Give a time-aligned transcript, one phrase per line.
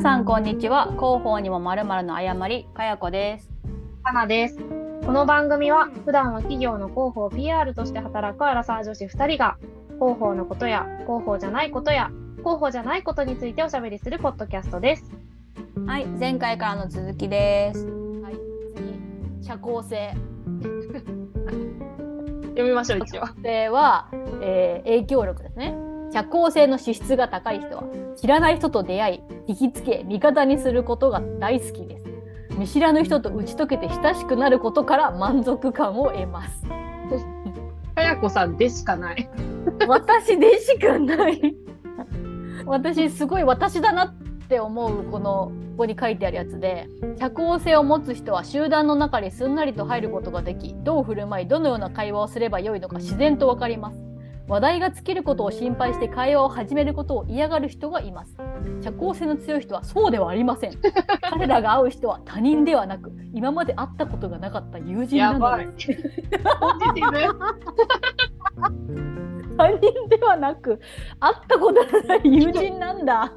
[0.00, 3.50] 皆さんこんにちは広報にもまるまるの誤りかやこです
[4.02, 4.56] かなです。
[5.04, 9.58] この番組は普段は企業の広報 PR として働くアラサー女子2人が
[9.96, 15.04] 広報のことや広報じゃないことや広報じゃないことについておしゃべりするポッドキャストです。
[15.86, 17.84] はい前回からの続きです
[18.22, 18.36] はい
[19.42, 20.14] 次社交性
[22.56, 23.26] 読みましょう、一応。
[23.42, 24.08] 性は、
[24.40, 27.84] えー影響力ですね社交性の資質が高い人は
[28.16, 32.04] 知らない人と出会い引きつけ味方にすることが大好きです。
[32.58, 36.66] 見知らぬ人と打ち解けて親しくなることから満足感を得ます。
[37.94, 39.28] かやこさんでしかない。
[39.86, 41.56] 私でしかない。
[42.66, 44.14] 私すごい私だなっ
[44.48, 46.88] て思うこのここに書いてあるやつで
[47.18, 54.09] 社交性を持つ人は集団の中にすんなりと入ることができどう振る舞いどのような会話をすればよいのか自然とわかります
[54.50, 58.36] 話題が尽きることを心配して会話を始めることを嫌がる人がいます
[58.82, 60.72] 社交性の強い人はそうではありません
[61.30, 65.88] 彼らが会う人は他人ではなく今まで会ったことがなかった友人なのです。
[69.56, 70.80] 他人ではなく
[71.20, 73.32] 会ったことのない友人なんだ。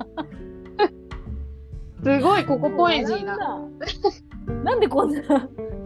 [2.00, 2.18] ブ。
[2.18, 3.59] すごい、ここポエジーな。
[4.64, 5.22] なんでこんな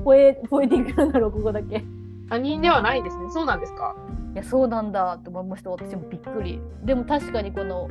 [0.04, 1.78] ポエポエティックなんだろうここだけ。
[1.78, 1.82] い
[2.30, 3.26] 他人ではないんですね。
[3.30, 3.96] そうなんですか？
[4.38, 5.70] やそうなんだと思いました。
[5.70, 6.62] 私もびっくり。
[6.84, 7.88] でも確かにこの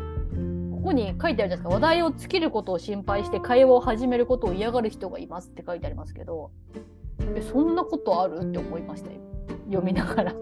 [0.77, 1.69] ここに書いてあるじゃないですか。
[1.70, 6.50] 話題を尽きることを心配して会話を始めることを嫌がる人がいますって書いてありますけど。
[7.34, 9.11] えそんなことあるって思いました？
[9.11, 9.19] よ
[9.66, 10.34] 読みながら。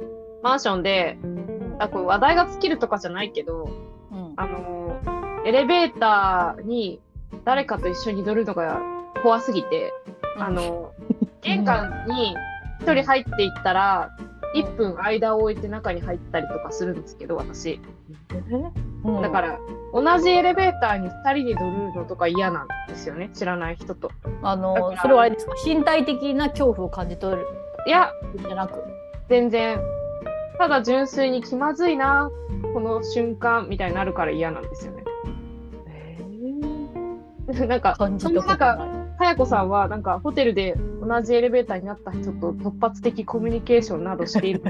[0.43, 3.71] マンションで、うんあこれ話題が尽きるとかじゃないけど、
[4.13, 4.33] うん。
[4.37, 7.01] あのーエレベーターに
[7.45, 8.81] 誰かと一緒に乗るのが
[9.23, 9.93] 怖すぎて、
[10.39, 12.35] あのー玄関に
[12.81, 14.17] 一人入っていったら、
[14.55, 17.81] 1分間を置いて中に入ったりとかするんですけど、私。
[19.05, 19.59] うんだから、
[19.93, 23.29] 同じエレベーターに2人で乗るのとか嫌なんですよね。
[23.35, 24.11] 知らない人と。
[24.43, 25.53] あのそれはあれですか？
[25.65, 27.47] 身体的な恐怖を感じ取る
[27.87, 28.11] いや、
[28.47, 28.83] じゃなく
[29.29, 29.79] 全然。
[30.59, 32.31] ただ純粋に気まずいな、
[32.73, 35.05] この瞬間みたいになるから嫌なんですよね。
[37.69, 39.04] なんか、感じそんなたこと中、ない。
[39.17, 44.63] かやこさんは、なんか、ホテルで同じエレベーターになった人と突発的コミュニケーションなどしている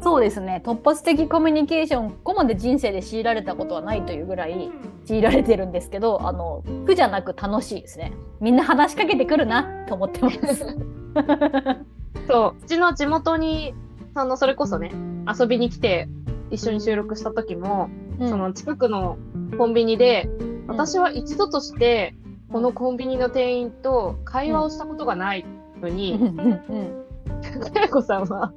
[0.00, 0.62] そうですね。
[0.64, 4.70] 突発的コミュニケーションここまで人生で強いられたことはないというぐらい
[5.04, 8.12] 強いられてるんですけどあの苦じゃなく楽しいですね。
[8.40, 10.76] みんな話しかけてくるなと思ってます。
[12.28, 13.74] そう、うちの地元に、
[14.14, 14.92] その、それこそね、
[15.26, 16.08] 遊びに来て、
[16.50, 17.88] 一緒に収録した時も、
[18.20, 19.18] その近くの
[19.56, 20.28] コンビニで、
[20.66, 22.14] 私は一度として、
[22.52, 25.44] このコンビニの店員と会話をしたことがない
[25.80, 26.18] のに、
[27.72, 28.24] かやこさん。
[28.24, 28.52] は、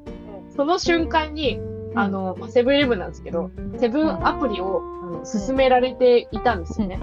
[0.56, 1.60] その瞬間に、
[1.96, 3.10] あの、セブンイレブンなん。
[3.10, 6.62] ですけど、セブンアプリをあの勧められていたん。
[6.62, 7.00] ですよね。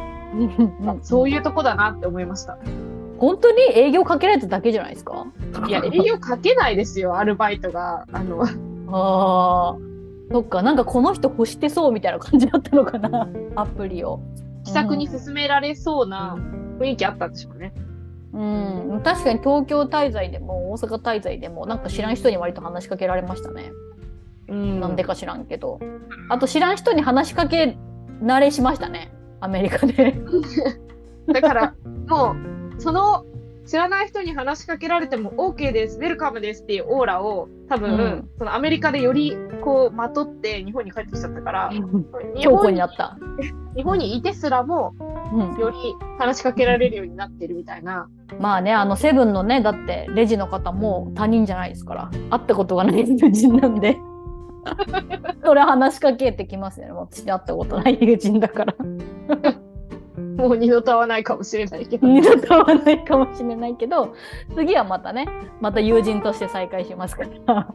[1.02, 2.58] そういうとこだなって思いました。
[3.18, 5.26] 本当に営業かけられただけじゃないですか
[5.66, 8.06] いや、営業かけないですよ、アルバイトが。
[8.12, 8.44] あの、
[8.90, 9.88] あー
[10.30, 10.76] そっかなん。
[10.76, 14.20] かこの人欲してそうみたいな感じだったのかなアプリを
[14.64, 16.36] 気さくに勧められそうな
[16.78, 17.72] 雰囲気あったんでしょうね。
[18.32, 19.02] うん。
[19.04, 23.72] 確かに東京滞在でも大阪滞在でもなんか知らん人に割と話しかけられましたね、
[24.48, 24.80] うん。
[24.80, 25.80] なんでか知らんけど。
[26.28, 27.76] あと知らん人に話しかけ
[28.22, 29.12] 慣れしましたね。
[29.40, 30.14] アメリカで。
[31.32, 31.74] だから、
[32.08, 32.34] も
[32.76, 33.24] う、その、
[33.68, 38.30] 知らない人に話しかけられても OK です、ウェルカムですっていうオーラを、多分、うん。
[38.38, 41.82] そのアメリカでよりこう、まとって日本に帰ってきちゃったから、日
[42.42, 43.18] 強固本にになった、
[43.76, 44.94] 日本にいてすらも、
[45.34, 45.76] うん、より
[46.18, 48.08] 話しかけられるようになってるみたいな。
[48.40, 52.10] まあねあのセブンのねだってレジの方も他人じゃないですから。
[52.30, 53.98] 会ったことがない友人なんで。
[55.44, 56.90] それ話しかけてきますね。
[56.90, 58.74] 私会ったことない友人だから
[60.18, 62.06] もう二度と会わないかもしれないけど。
[62.06, 64.14] 二度と会わないかもしれないけど
[64.54, 65.26] 次はまたね
[65.60, 67.74] また友人として再会しますから。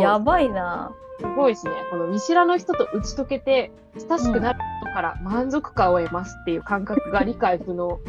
[0.00, 0.92] やばいな。
[1.20, 1.72] すごいですね。
[1.90, 3.70] この見知らぬ人と打ち解けて、
[4.08, 8.00] 親しくなることから満足感を得ますっていう感覚が理解不能。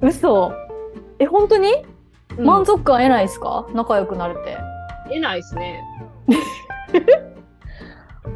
[0.00, 0.52] 嘘。
[1.18, 1.84] え本当に？
[2.38, 2.46] うん。
[2.46, 4.56] 満足感得ないですか、仲良くなれて。
[5.08, 5.82] 得ないですね。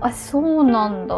[0.01, 1.15] あそうなんだ。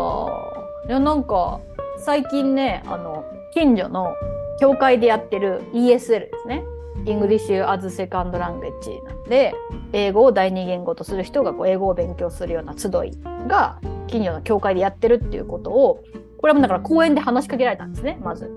[0.88, 1.60] いやなんか
[1.98, 4.14] 最近ねあの近所の
[4.60, 6.64] 教会でやってる ESL ですね
[7.06, 9.54] English as Second Language なんで
[9.92, 13.18] 英語を第二言語とする人がこう英語を勉強するような集い
[13.48, 16.04] が近所の教会でやってるっていうことを
[16.38, 18.50] これはもうだから公園で話しかけられたんですねまず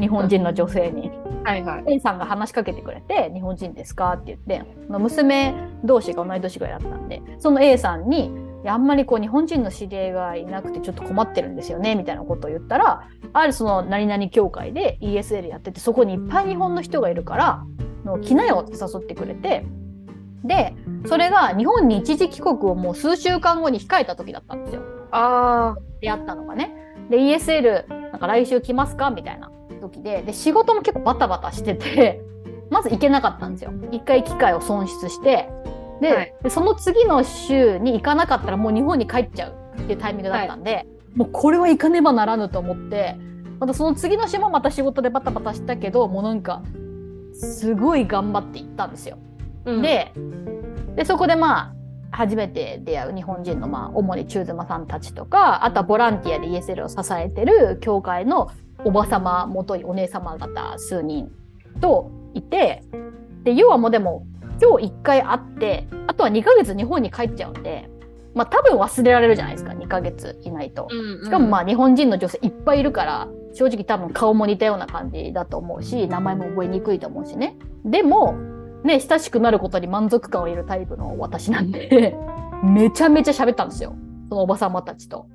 [0.00, 1.12] 日本人の女性に。
[1.44, 1.94] はいはい。
[1.94, 5.54] A さんが話しかけてくれて「日本人ですか?」って言って娘
[5.84, 8.30] 同士が同い年ぐらいだったんでその A さんに
[8.62, 17.64] いやあんまりこう日本人の知り合いがいなくてちょっと困ってるんですよねみたいなことを言ったらあるその何々協会で ESL やっててそこにいっぱい日本の人がいるから
[18.04, 19.64] の来なよって誘ってくれて
[20.44, 20.74] で
[21.06, 24.82] それが日本に一時帰国をもう数週間後に控えた時だったんですよ。
[25.10, 26.74] あ出会ったのがね。
[27.10, 29.10] で ESL なんか来週来ますか？
[29.10, 32.22] みたいな時でで仕事も結構バタバタしてて
[32.70, 33.72] まず行けなかったんですよ。
[33.90, 35.50] 一回機会を損失して
[36.00, 36.34] ではい。
[36.42, 43.16] でその次の週に行かなかったらもう日本に帰っちゃうっていうタイミングだったんで、もうこれは行かねばならぬと思って
[43.58, 46.62] またその次の週もまた仕事でバタバタしたけどもうなんか
[47.34, 49.18] すごい頑張って行ったんですよ。
[49.66, 50.12] あ、うん、で
[50.96, 51.74] でそこでまあ
[52.12, 58.50] 初めて出会う日本人のまあ主に中妻さんたちとかあとはボランティアで ESL を支えてる教会の
[58.84, 61.30] おばさま元いお姉様方数人
[61.80, 62.82] といて
[63.44, 64.26] で要はもうでも
[64.60, 67.88] 今日1回会ってあとは2ヶ月日本に帰っちゃうんで
[68.34, 70.86] まあ多分忘れられるじゃないですか2ヶ月いないと。
[70.88, 78.34] うんうん、しかもまあ日本人の女性いっぱいいるから正直多分顔も似たような感じだと思うし名前も覚えにくいと思うしねでも
[78.84, 82.16] ね親しくなることに満足感を得るタイプの私なんで
[82.62, 83.96] めちゃめちゃ喋ったんですよ
[84.28, 85.26] そのおばさまたちと。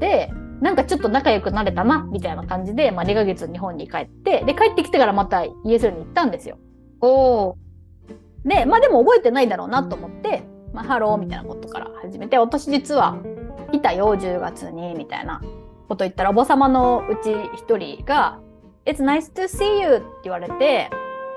[0.00, 6.58] でなんかちょっと仲良くなれたなみたいな感じで、まあ、2ヶ月日本に帰ってで帰ってきてからまた ESL に行ったんですよ。
[7.00, 7.69] おー
[8.44, 13.16] でまあでも覚えてないだろうなと思って「まあ、 Hello」みたいなことから始めて私実は
[13.72, 15.40] 来たよ10月にみたいな
[15.88, 18.38] こと言ったらおばさまのうち一人が
[18.86, 20.90] 「It's nice to see you」って言われて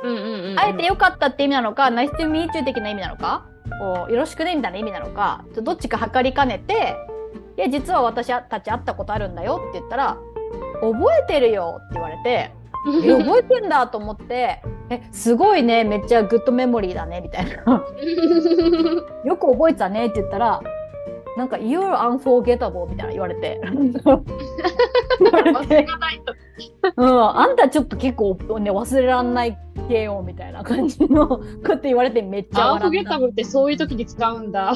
[0.03, 3.45] うんうんうんうん、会えてよかったって意味なのか「nice to meet you」的な意味なのか
[3.79, 6.97] こうよろしくねみたいな意味なのかどっちか測りかねて
[7.57, 10.17] 「いや実は私たち会ったことあるんだよ」って言ったら
[10.83, 12.62] 「覚えてるよ」って言われて。
[13.03, 15.83] え覚えてんだと思って「えすごいね。
[15.83, 17.83] めっちゃグッドメモリーだね」みたいな
[19.25, 20.61] 「よく覚えてたね」って言ったら
[21.37, 23.61] なんか「You're unforgettable」みたいな言われて。
[25.19, 26.33] 言われて、がないと。
[26.95, 27.07] うん
[27.37, 29.57] 「あんたちょっと結構、ね、忘れらんない
[29.87, 34.69] 系よ」みたいな感じのこと言われてめっちゃアンフォゲタブルってそういう時に使うんだ。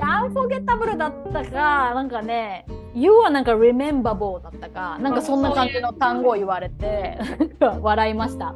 [0.00, 7.18] アンフォゲタブルだったか、なんかね、You はなんか rememberable だったか、なんかそんな感じの単語を言われて、
[7.60, 8.54] 笑いました。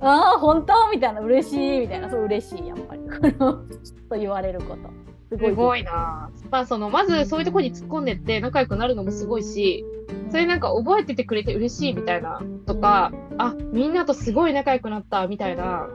[0.00, 3.00] ああ、本当みたいな、嬉しいみたいな、そう嬉しい、やっぱり。
[3.38, 4.90] と言われること。
[5.36, 6.30] すすごいな。
[6.50, 9.84] まあそのまずそういうところに突っ込んでって仲良くなるのもすごいし、
[10.32, 15.88] それなんか覚えててくれて嬉しいみたいなとか、あみんなとすごい仲良くなったみたいな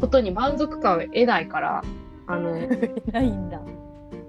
[0.00, 1.82] ことに満足感を得ないから、
[2.28, 2.52] あの
[3.12, 3.60] ないんだ。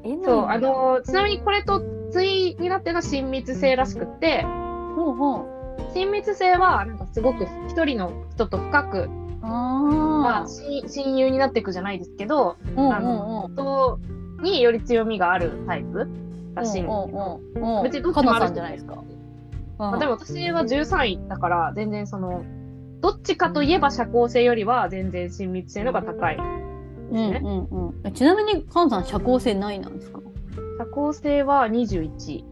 [0.04, 4.42] え、ないんだそうあ、のちなみにこれと対になってるのは親密性らしくって、
[4.96, 5.46] ほうほう。
[5.94, 9.08] 親密性はなんかすごく一人の人と深く、
[9.40, 14.00] まああ、親親友になっていくじゃないですけど、あ、うんあの人
[14.42, 16.08] により強みがあるタイプ
[16.56, 17.42] らしいんですけど。
[17.54, 17.84] うんうんうん。
[17.84, 19.04] 別にどっちもあるじゃないですか。
[19.92, 22.44] まあ、でも私は13位だから全然その
[23.02, 26.38] どっちかといえば社交性よりは全然親密性のが高い。
[26.38, 28.14] うんうんうん。
[28.14, 30.20] ちなみに、かなさん社交性ないなんですか？
[30.80, 32.44] 社交性は21。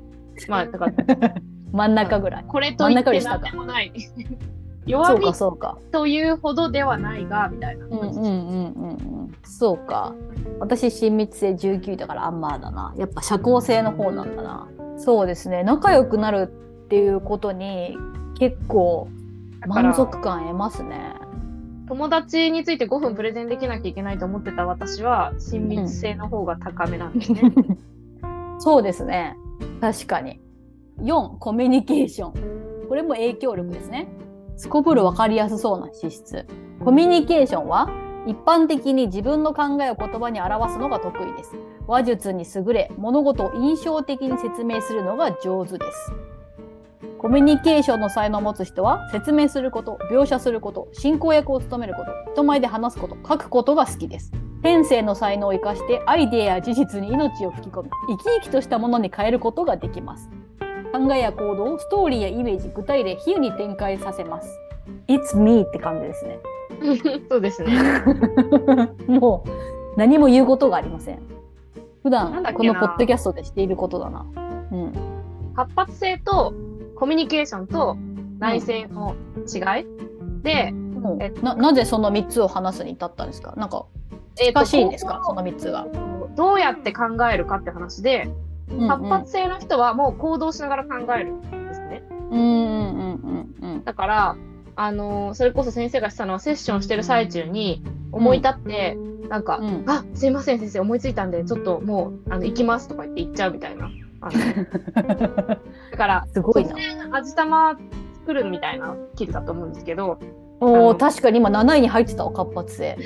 [0.50, 0.94] まあだから
[1.72, 2.46] 真ん中ぐらい。
[2.48, 3.94] これといって何でもない。
[4.86, 5.78] 弱 みそうか、そうか。
[5.92, 7.86] というほどではないがみたいな。
[7.86, 8.94] うんうんうんうんう
[9.24, 9.32] ん。
[9.44, 10.14] そうか。
[10.60, 12.94] 私、親密性19だからあんまだな。
[12.98, 14.68] やっぱ社交性の方なんだな。
[14.98, 15.64] そうですね。
[15.64, 16.52] 仲良くなる
[16.92, 17.98] っていうことに
[18.38, 19.08] 結構
[19.66, 21.14] 満足感得ますね。
[21.88, 27.44] 友達について5分プレゼンできなきゃいけないと思ってた私は親密性の方が高めなんですね。
[28.60, 29.38] そうですね。
[29.80, 30.42] 確かに。
[31.00, 32.88] 4、コミュニケーション。
[32.90, 34.10] これも影響力ですね。
[34.58, 36.46] すこぶる分かりやすそうな資質。
[36.84, 37.90] コミュニケーションは
[38.28, 41.56] 一般的に自分の考えを言葉に表すのが得意です。
[41.88, 46.12] 話術に優れ、物事を印象的に説明するのが上手です。
[47.22, 54.32] コミュニケーションの才能を持つ人は説明すること、描写すること、進行役を務めること、人前で話すこと、書くことが好きです。
[54.64, 60.32] 天性の才能を生かしてアイデアや事実に命を吹き込み生き生きとしたものに変えることができます。
[60.92, 64.60] 考えや行動をストーリーやイメージ具体例比喩に展開させます。
[65.08, 66.40] It's me って感じですね。
[67.30, 67.72] そうですね。
[69.08, 69.50] もう
[69.96, 71.20] 何も言うことがありません。
[72.02, 74.26] 普段このポッドキャストでしていることだな。
[74.72, 74.94] うん。
[75.54, 76.56] 活発性と
[77.02, 77.98] コミュニケーションと
[78.38, 79.16] 内省の
[79.52, 79.86] 違い、
[80.44, 83.56] で、もえうななぜその3つを話すに至ったんですか？
[83.58, 83.88] なんか
[84.54, 85.20] 難しいんですか？
[85.26, 85.88] その3つが、
[86.36, 87.04] どうやって考
[87.34, 88.30] えるかって話で、
[88.88, 92.04] 活発性の人はもう行動しながら考えるんですね。
[92.30, 93.84] うんうんうんうんうん。
[93.84, 94.36] だから、
[94.76, 98.96] あのーそれこそ先生がしたのはセッションしてる最中に、思い立って、
[99.28, 99.84] なんか、うん。
[99.88, 103.90] あ、すいません先生、思いついたんで、ちょっともう、あの、行きますとか言って行っちゃうみたいな。
[105.92, 106.76] だから、すごいな。
[107.12, 107.78] 味玉
[108.22, 110.20] 作るみたいなキルだと思うんですけど、
[110.62, 112.98] おお確かに今7位に入ってたわ活発性。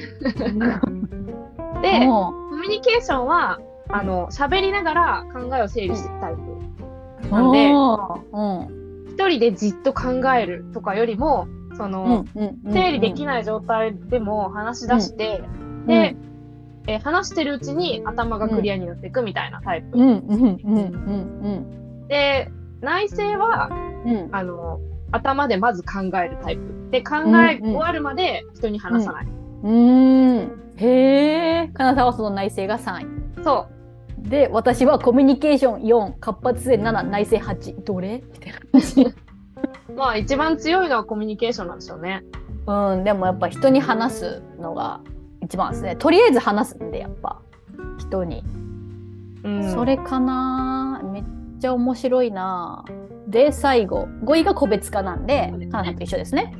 [1.82, 6.42] で、うコミュニケーションは、あの、喋りながら考えを整理していくタイプ。
[7.28, 7.72] んなんで。
[7.72, 8.76] うん
[9.16, 15.42] 一人でじっと考えるとかよりも、その、整理できない状態でも話し出して、
[15.88, 16.18] で、
[16.88, 19.98] えー話してるうちに頭がクリアになっていくみたいなタイプ。
[22.08, 22.52] で、
[22.82, 23.70] 内政は、
[24.06, 24.16] うん。
[24.16, 24.80] うんあの、
[25.12, 26.62] 頭でまず考えるタイプ。
[26.92, 27.16] で、考
[27.50, 29.28] え終わるまで人に話さない。
[29.64, 30.62] うーん。
[30.78, 33.04] へえ金沢はその内政が3
[33.40, 33.44] 位。
[33.44, 33.68] そ
[34.18, 38.24] で私はコミュニケーション4活発性7内政8どれ？
[38.34, 39.12] みたいな。
[39.96, 42.24] まあ、一番強いのはコミュニケーションなんでしょうね。
[42.68, 43.04] うん。
[43.04, 45.00] でもやっぱ人に話すのが
[45.42, 45.96] 一番ですね。
[45.96, 47.40] とりあえず話すんでやっぱ。
[48.00, 48.44] 人に、
[49.44, 49.72] うん。
[49.72, 51.24] それかなめっ
[51.60, 52.86] ちゃ面白いな。
[53.28, 54.08] で最後。
[54.24, 55.72] 5位が個別化なんでそうですね。
[55.72, 56.54] かなさんと一緒ですね。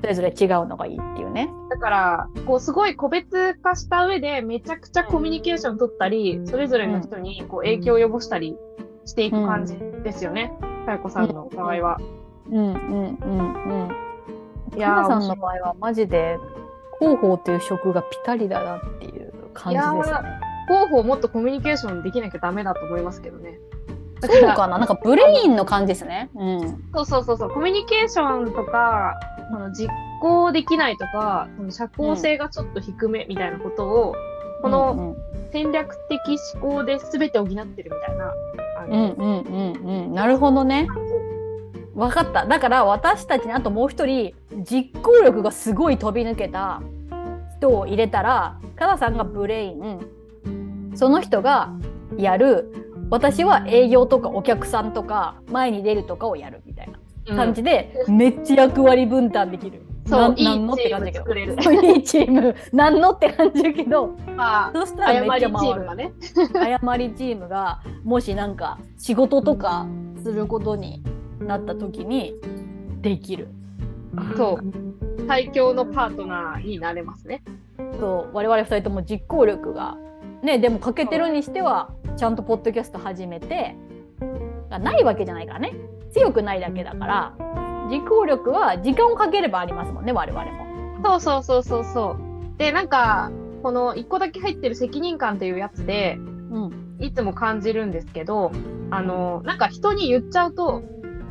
[0.00, 1.50] それぞれ違うのがいいっていうね。
[1.70, 8.56] だから、こう、すごい個別化した上で、めちゃくちゃコミュニケーション取ったり、それぞれの人にこう影響を及ぼしたり
[9.04, 10.52] していく感じですよね。
[10.86, 11.98] かよこさんの場合は。
[12.50, 14.06] うんうんうんうん
[14.76, 16.38] いやさんの場合はマジで
[16.98, 20.18] 広報という職がピタリだなっていう感じですね。
[20.68, 23.58] 広報もっとコミュニケーションできなきゃダメだと思いますけどね。
[24.20, 24.78] だそうかな？
[24.78, 26.30] なんかブレインの感じですね。
[26.34, 26.60] うん。
[26.94, 29.14] そうそうそうそう、コミュニケーションとか、
[29.50, 34.14] その実行できないとか、その社交性がちょっと低めみたいなことを、
[34.62, 35.14] この
[35.52, 38.32] 戦略的思考で全て補ってるみたいな。
[38.78, 40.14] あうんのうんうんうんうん。
[40.14, 40.88] なるほどね。
[41.94, 42.46] 分かった。
[42.46, 44.34] だから私たちにあともう一人
[44.70, 46.82] 実行力がすごい飛び抜けた
[47.58, 50.06] 人を入れたらかなさんがブレイン。
[50.94, 51.72] その人が
[52.16, 56.90] やる私は営業とかお客さんとか前に出るとかをやるみたい
[57.26, 59.82] な感じで、めっちゃ役割分担できる。
[60.08, 61.36] そうないなんのって感じだけど。
[61.36, 62.54] いいチーム作れるいいチーム。
[62.72, 65.80] なんのって感じだけど、まあ、そしたらめっちゃ誤りチー回る。
[65.80, 66.12] ムがね。
[66.54, 69.86] 誤りチームがもしなんか仕事とか
[70.22, 71.02] することに
[71.40, 72.34] なった時に
[73.00, 73.48] できる。
[74.36, 75.26] そう。
[75.26, 77.42] 最強のパートナーになれますね。
[77.98, 79.96] そう我々二人とも実行力が
[80.42, 83.76] ねでも欠けてるにしてはちゃんとポッドキャスト始めて
[84.70, 85.74] がないわけじゃないからね
[86.12, 87.36] 強くないだけだから
[87.90, 90.66] 実行力は時間をかければありますもんね我々も。
[91.02, 92.58] そうそうそうそうそう。
[92.58, 93.30] で、なんか、
[93.62, 96.18] この一個だけ入ってる責任感っていうやつで、
[96.50, 98.52] うんいつも感じるんですけど、
[98.90, 100.82] あの、なんか人に言っちゃうと、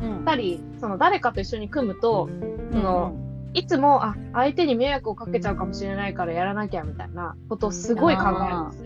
[0.01, 2.29] うんたり、その誰かと一緒に組むと、
[2.71, 3.15] その
[3.53, 8.85] いつも、あ、相手に迷惑をかけちゃうかもしれないからやらなきゃみたいなことをすごい考えるんです。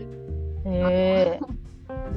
[0.66, 1.40] え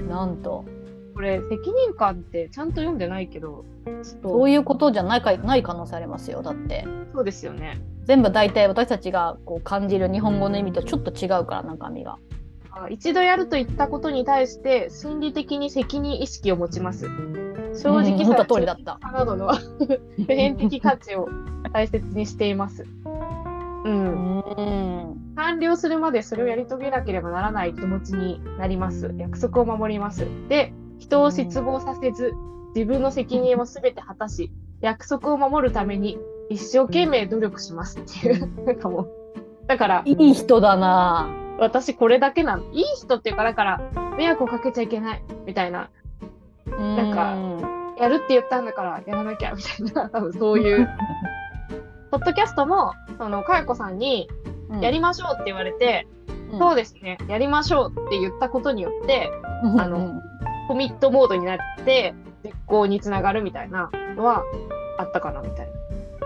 [0.08, 0.66] なんと
[1.14, 3.66] これ、責任感ってちゃんと読んでないけど、
[4.02, 7.80] そうと、いうことじゃないかない可能性ありますよだってそうですよね。
[8.06, 12.18] 全部大体私たちがこう感じる日本語の意味とちょっと違うから中身が。
[12.72, 17.08] あ一度やると言ったことに対して、心理的に責任意識を持ちます。
[17.76, 19.00] 正直うん通りだった。
[19.14, 19.54] などの
[20.18, 21.30] 普遍的価値を
[21.72, 22.86] 大切にしています。
[23.84, 23.90] う。
[23.90, 29.14] うんん完了するまでそれをやり遂げなければならない気持ちになります。
[29.18, 30.28] 約束を守ります。
[30.48, 32.34] で、人を失望させず、
[32.76, 36.18] 自分の責任を全て果たし、約束を守るために
[36.50, 38.66] 一生懸命努力しますっていう。
[38.66, 39.10] なんかもう。
[39.68, 42.64] だから、いい人だな私これだけなの。
[42.74, 43.82] いい人っていうか、だから、
[44.18, 45.90] 迷惑をかけちゃいけない、みたいな。
[46.68, 50.90] なんかやるって言ったんだからやらなきゃみたいな、多分そういう。
[52.14, 54.30] ポッドキャストも、その、かやこさんに、
[54.82, 56.08] やりましょうって言われて、
[56.60, 59.32] そうですね、やりましょうって言ったことによって、
[59.80, 60.22] あの
[60.68, 64.44] コミットモードになって、実行につながるみたいなのは
[65.00, 65.72] あったかなみたいな。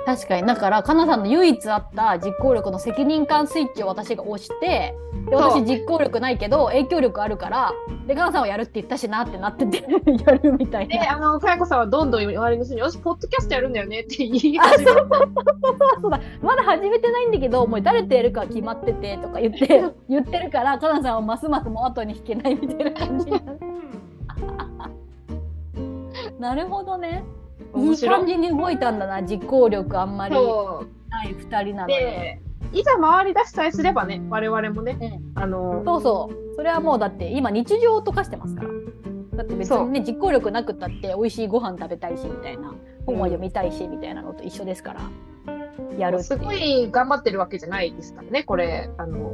[0.07, 0.47] 確かに。
[0.47, 4.95] だからかなさんの唯一あった実行力の責任感スイッチを私が押して
[5.29, 7.73] で私実行力ないけど影響力あるから
[8.07, 9.83] でかなさんはやるって言ったしなってなってて
[10.25, 11.17] やるみたいで、な。
[11.17, 14.97] あの、かやこさんはどんどん周りの人に、よし、ポッドキャストやるんだよねって言い始めて。
[16.01, 16.21] そうだ。
[16.41, 23.59] まだ始めてないんだけどもう誰とやるか決まっててとか言って 言ってるからかなさんはますますもう後に引けないみたいな感じになる。
[26.39, 27.25] なるほどね
[27.75, 30.35] いい感じに動いたんだな実行力あんまり。
[30.35, 32.39] ない2人なので。
[32.71, 36.55] で、いざ回り出しさえすればね、我々もね、うんあの、そうそう。
[36.55, 38.69] それはもうだって今日常とかしてますから。
[39.37, 42.73] だって別にね実行力なくったって美味しいご飯食べたいしみたいな
[43.05, 45.01] 本は読みたいしみたいなのと一緒ですから。
[45.97, 48.89] やるすごい頑張ってるわけじゃないですからね、これ。
[48.97, 49.33] あの、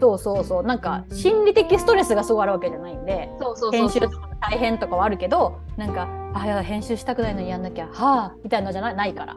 [0.00, 4.10] そうそうそうなんか心理的ストレスがすごいあるわけじゃないんでそうそうそうそう
[4.50, 9.36] 大変とかはあるけどなんか「あやだ編集したくないのにやんなきゃはあ」みたいなのじゃないないから。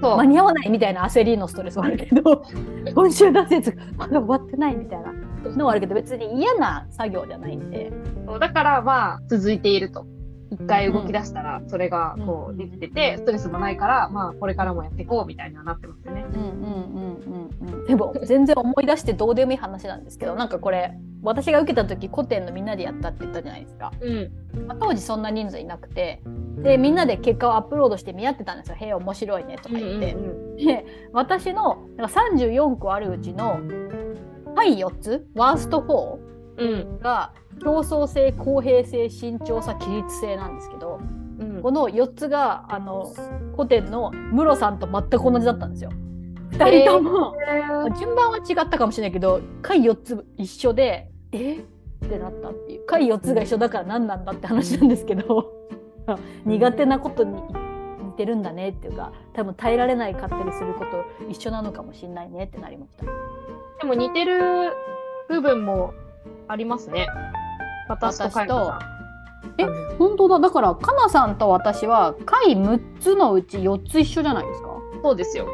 [0.00, 0.16] そう。
[0.16, 2.42] 間に合わないみたいな焦りのストレスはあるけど
[2.94, 5.12] 今週出すやつ まだ終わってないみたいな
[5.56, 7.92] のはあるけど別に嫌な作業じゃないんで。
[8.26, 10.06] そうだからまあ、続いていると。
[10.50, 12.54] 一回動き出したら、それがこうん。
[12.56, 16.24] うできてて、ストレスもないから、まあ、これからもやっていこうみたいにはなってますよね。
[16.34, 17.86] うんうんうんうんうん。
[17.86, 24.66] でも全然思い出してどうでもいい話なんですけどなんかこれ私が受けた時古典のみんなでやったって言ったじゃないですか、うん。
[24.66, 26.22] まあ当時そんな人数いなくて
[26.62, 30.16] でみんなで結果をアップロードして見合ってたんですよ「へえ面白いね」とか言って、
[30.56, 33.60] で私のなんか34個あるうちの
[34.54, 36.18] はい4つワースト
[36.56, 36.98] うん。
[36.98, 41.00] 4が競争性公平性慎重さ規律性なんですけど
[41.38, 41.62] うん。
[41.62, 43.12] この4つがあの
[43.56, 45.90] 古典のムロさんと全く同じだったんですよ。
[46.52, 47.36] 2人とも、
[47.98, 51.56] 順番は違ったかもしれないけど回4つ一緒でえ？
[51.56, 55.52] ってなったっていう回4つが一緒だから何なんだって話なんですけど
[56.46, 57.34] 苦手なことに
[58.04, 63.04] 似てるんだねっていうか多分耐えられない勝手にすること一緒なのかもしれないねってなりました。
[63.80, 64.72] でも似てる
[65.28, 65.92] 部分も
[66.48, 67.06] ありますね。
[67.88, 68.72] 私と。
[69.58, 69.64] え
[69.98, 70.38] 本当だ。
[70.40, 74.68] だからかなさんと私は回6つのうち4つ一緒じゃないですか？
[75.02, 75.46] そうですよ。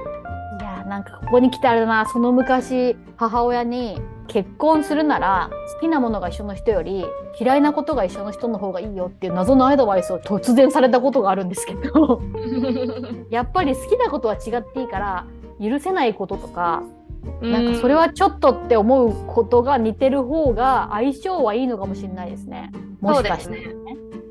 [0.61, 2.07] いやーなんかここに来てあれだな。
[2.07, 7.05] その昔母親に結婚するなら好きなものが一緒の人より
[7.39, 12.21] 嫌いなことが一緒の人の方がいいよっていう謎のアドバイスを突然されたことがあるんですけど。
[13.31, 15.27] やっぱり好きなことは違っていいから
[15.63, 16.83] 許せないこととか
[17.41, 22.73] なんかそれはちょっとって思うことが似てる方が相性はいいのかもしれないですね。
[23.01, 23.77] もしかして、そうです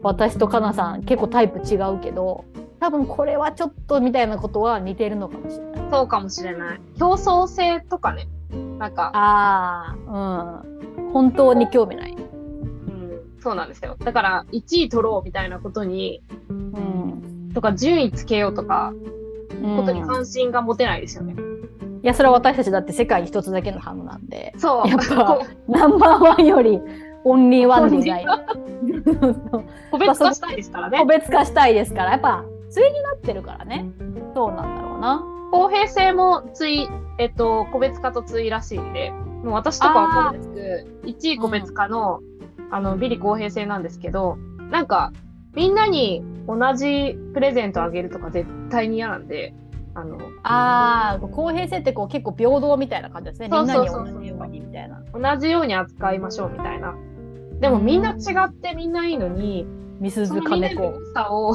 [0.02, 2.44] 私とかなさん結構タイプ違うけど
[2.80, 5.90] 多分これはちょっとみたいなことは似てるのかもしれない。
[5.90, 6.82] そうかもしれない。
[7.00, 8.28] 競争性とかね。
[8.78, 10.64] なんか、ああ、
[10.98, 11.12] うん。
[11.14, 12.12] 本当に興味ない。
[12.12, 13.96] うん、そうなんですよ。
[14.04, 17.52] だから、1位取ろうみたいなことに、うん。
[17.54, 19.14] とか、順位つけようとか、うん
[19.78, 21.36] ことに関心が持てないですよね。
[22.04, 24.89] いや、それは私たちだって世界に一つだけのハムなんで、そう。
[24.89, 25.39] やっぱ
[25.70, 26.82] ナンバーワンより
[27.24, 28.26] オンリーワンでいない。
[29.89, 31.06] 個別化したいですからね個。
[31.06, 33.86] 別化したいですから、やっぱ、対になってるからね。
[34.36, 35.24] そうなんだろうな。
[35.52, 36.89] 公平性も対、
[37.20, 42.20] えっと、個別化と対らしいんで、もう私とかは分かんないですけど、1位個別化の、
[42.72, 44.38] あの、ビリ公平性なんですけど、
[44.72, 45.13] なんか、
[45.56, 49.54] みんなに同じプレゼントあげるとか絶対に嫌なんで、
[49.95, 53.49] あの、ああ、公平性ってこう結構平等みたいな感じですね。
[53.49, 55.03] みんなに同じようにみたいな。
[55.13, 56.95] 同じように扱いましょうみたいな。
[57.60, 59.65] でもみんな違ってみんないいのに、
[59.99, 60.93] みすず金子。
[61.13, 61.53] さを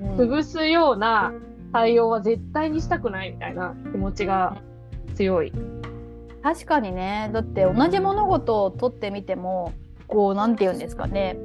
[0.00, 1.32] うん潰すような
[1.72, 4.56] 対応は絶対にしたくないみたいな気持ちが
[5.14, 5.52] 強い。
[6.42, 9.72] 確かにねだって同じ物事を取ってみても
[10.06, 11.36] こうなんて言うんですかね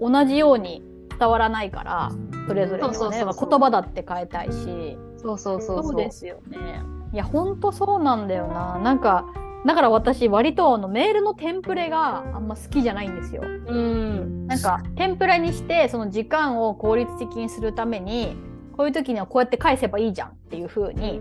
[0.00, 0.82] 同じように
[1.18, 2.12] 伝わらないから
[2.48, 5.96] それぞれのね言葉だって変えたいしそうそうそうそう。
[5.96, 6.82] ですよね
[7.12, 9.26] いやほんとそうなんだよななんか
[9.66, 14.46] だから私割とあのメールのテンプレがあんま好きじゃないんですようん。
[14.46, 18.36] なんかテンプレにしてその時間を効率的にするために
[18.76, 21.20] こういう時にはこうやって返せばいいじゃんっていう風に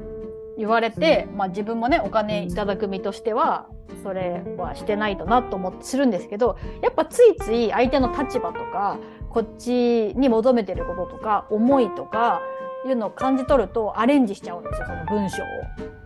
[0.57, 3.67] 言われて、まあ、自分もねお金いただく身としては
[4.03, 8.97] それはしてないとなと思ってするんですけどやっぱついつい相手の立場とか
[9.29, 12.41] こっちに求めてることとか思いとか
[12.87, 15.47] いうのを感じ取るとアレンジしちゃうんですよその文章を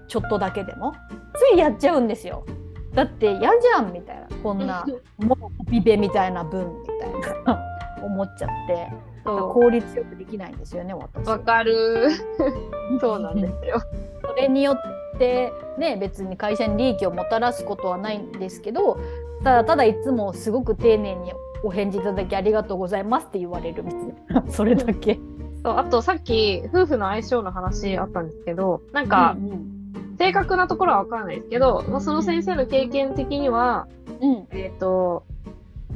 [0.08, 0.94] ちょっとだけでも。
[1.36, 2.46] ついやっちゃうんですよ。
[2.94, 4.86] だって嫌じゃんみたいなこんな
[5.18, 7.62] もうビベみたいな文みたいな
[8.02, 8.88] 思っちゃって
[9.26, 11.30] そ効率よくできないんですよね私う。
[11.30, 12.10] わかる。
[13.02, 13.82] そうなんですよ。
[14.22, 18.98] それによってね別に会社に利益をもたらすことはないんですけど
[19.44, 21.34] ただただいつもすごく丁寧に
[21.64, 25.20] お返事いただきありがとうございますって言われるみたいなそれだけ。
[25.66, 29.72] そうあとさっき夫婦の相性の話あったんですけど、なんかうん
[30.20, 33.88] 正確なところはわからないですけど、まあ、その先生の経験的には、
[34.22, 35.26] うんえっ、と、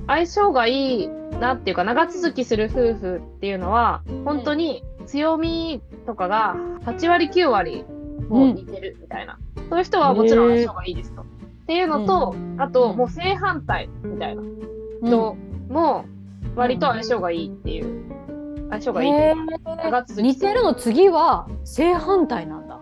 [0.07, 6.55] 相性がいいなっていうか、長続きする夫婦っていうのは、本当に強みとかが
[6.85, 7.85] 8割9割
[8.27, 9.37] もう似てるみたいな。
[9.69, 11.21] そういう人はもちろん相性がいいですと。
[11.21, 11.25] っ
[11.67, 14.41] ていうのと、あと、もう正反対みたいな
[15.01, 15.37] 人
[15.69, 16.05] も
[16.55, 18.19] 割と相性がいいっていう。
[18.69, 19.75] 相性がいいというか。
[19.83, 22.79] 長続き似てるの次は正反対なんだ。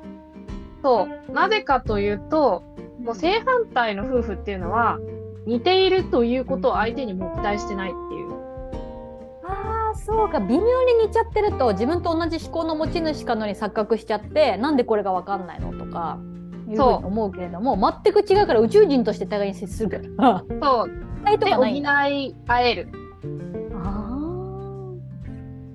[0.84, 1.32] そう。
[1.32, 2.64] なぜかというと、
[3.00, 5.00] もう正反対の夫婦っていうのは、
[5.46, 8.28] 似ているということを相手にも期待してないっていう。
[9.50, 16.20] ああそうか微妙に似ちゃってると自分と同じ思考の持ち主かのに錯覚しちゃってなんでこれが分かんないのとか
[16.68, 20.92] いうふうに思うけれども全く違うから宇宙人として互いに接するからそう。
[21.40, 23.57] で、補い合えるあ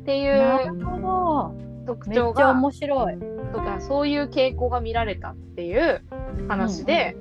[0.02, 1.62] っていうるほど。
[1.86, 3.18] 特徴が、面白い、
[3.52, 6.02] とかそういう傾向が見られたっていう
[6.48, 7.16] 話で、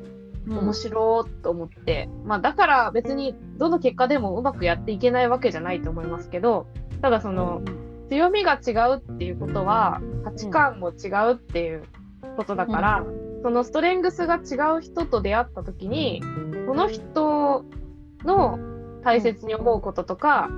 [0.47, 0.57] うん。
[0.59, 6.67] 面白いと思って、まあだから別にどの結果でもうまくやっていけないわけじゃないと思いますけど、
[7.01, 7.61] ただその
[8.09, 11.83] 強みが違うっていうことは価値観も違うっていう
[12.37, 13.05] ことだから、
[13.43, 16.21] そのストレングスが違う人と出会った時に、
[16.65, 17.65] その人
[18.23, 18.59] の
[19.03, 20.49] 大切に思うこととか、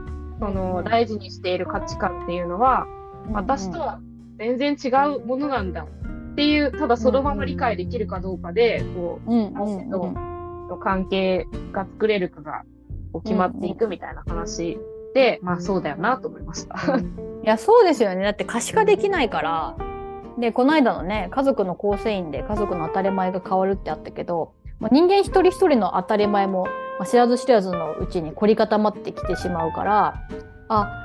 [0.43, 2.85] その大事にしている価値観っていうのは、
[3.31, 4.01] 私とは
[4.37, 9.53] 全然違うものなんだっていう、ただそのまま理解できるかどうかで、こう、うん
[10.69, 12.63] の関係が作れるかが
[13.23, 14.77] 決まっていくみたいな話
[15.13, 16.75] で、まあそうだよなと思いました。
[16.97, 18.23] いやそうですよね。
[18.23, 19.77] だって可視化できないから。
[20.39, 26.67] でこの間のね家族の構成員で家族の当たり前が変わるってあったけど、まあ、人間一人一人の当たり前も、
[26.99, 30.27] まあ、知らず知らずのうちに凝り固まってきてしまうから
[30.69, 31.03] あ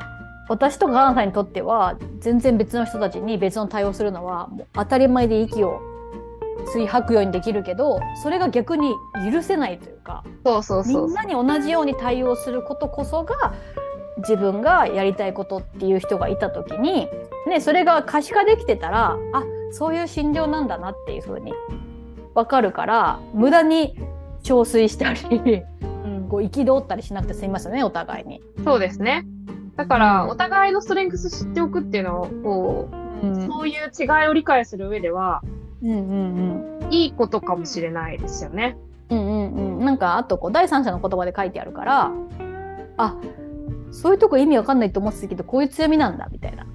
[0.48, 5.80] 私とかアンさんにとっては全然別の人たちに別の対応するのはもう当たり前で息を
[6.74, 8.94] 吸い吐くようにできるけどそれが逆に
[9.30, 11.10] 許せないというかそうそうみそう。
[11.10, 13.54] んなに同じように対応することこそが
[14.18, 17.08] 自分がやりたいことっていう人がいた時に、
[17.46, 21.52] ね、それが可視化できてたらあそういう心情なんだなっていう風に
[22.34, 23.98] 分かるから無駄に
[24.48, 28.42] 憔悴したりうんこう憤ったりしなくて済みますよねお互いに。
[28.64, 29.26] そうですね。
[29.76, 32.88] だから、うんお互いのストレングス知っておくっていうのを、こ
[33.22, 35.42] う、うんそういう違いを理解する上では、
[35.82, 38.76] うんうんいいことかもしれないですよね。
[39.10, 42.12] うんうんうんなんかあとこう第三者の言葉で書いてあるから
[42.98, 43.16] あ
[43.90, 46.66] そういうとこ意味わかんないと思ってたけどこういう強みなんだみたいな。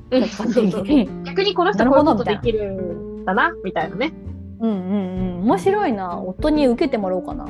[1.23, 4.13] 逆にこの人こういうことできるんだな、みたいなね。
[4.63, 7.45] うんうんうん面白いな夫に受けてもらおうかな。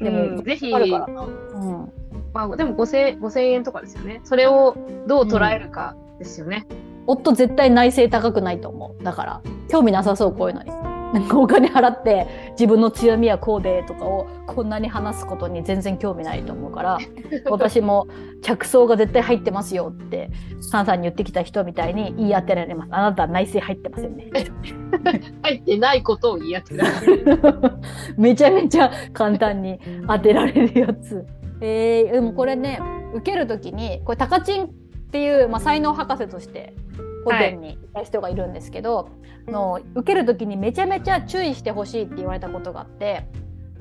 [0.00, 1.22] でもうんぜひ、あるからな。
[1.22, 1.92] うん
[2.32, 4.20] まあ、でも5000 5000円とかですよね。
[4.24, 6.66] それをどう捉えるかですよね。
[7.06, 10.70] 夫絶対内政高くないと思うだから興味なさそうこういうのに
[11.14, 16.98] なんかお金払って自分の強みはこうでとかをこんなに話すことに全然興味ないと思うから
[17.46, 18.08] 私も
[18.42, 24.30] 着想が絶対入ってますよってサンさんに言ってきた人みたいに言い当てられますあなたは内政入ってませんね
[25.42, 27.40] 入ってないことを言い当てられる。
[28.18, 31.24] めちゃめちゃ簡単に当てられるやつ。
[31.60, 32.80] えー、でもこれね
[33.14, 34.68] 受ける時にこれタカチンっ
[35.12, 36.74] ていう、まあ、才能博士として
[37.24, 39.08] 古典にいた人がいるんですけど、
[39.46, 43.26] の受ける時にめちゃめちゃ注意してほしいって言われたことがあって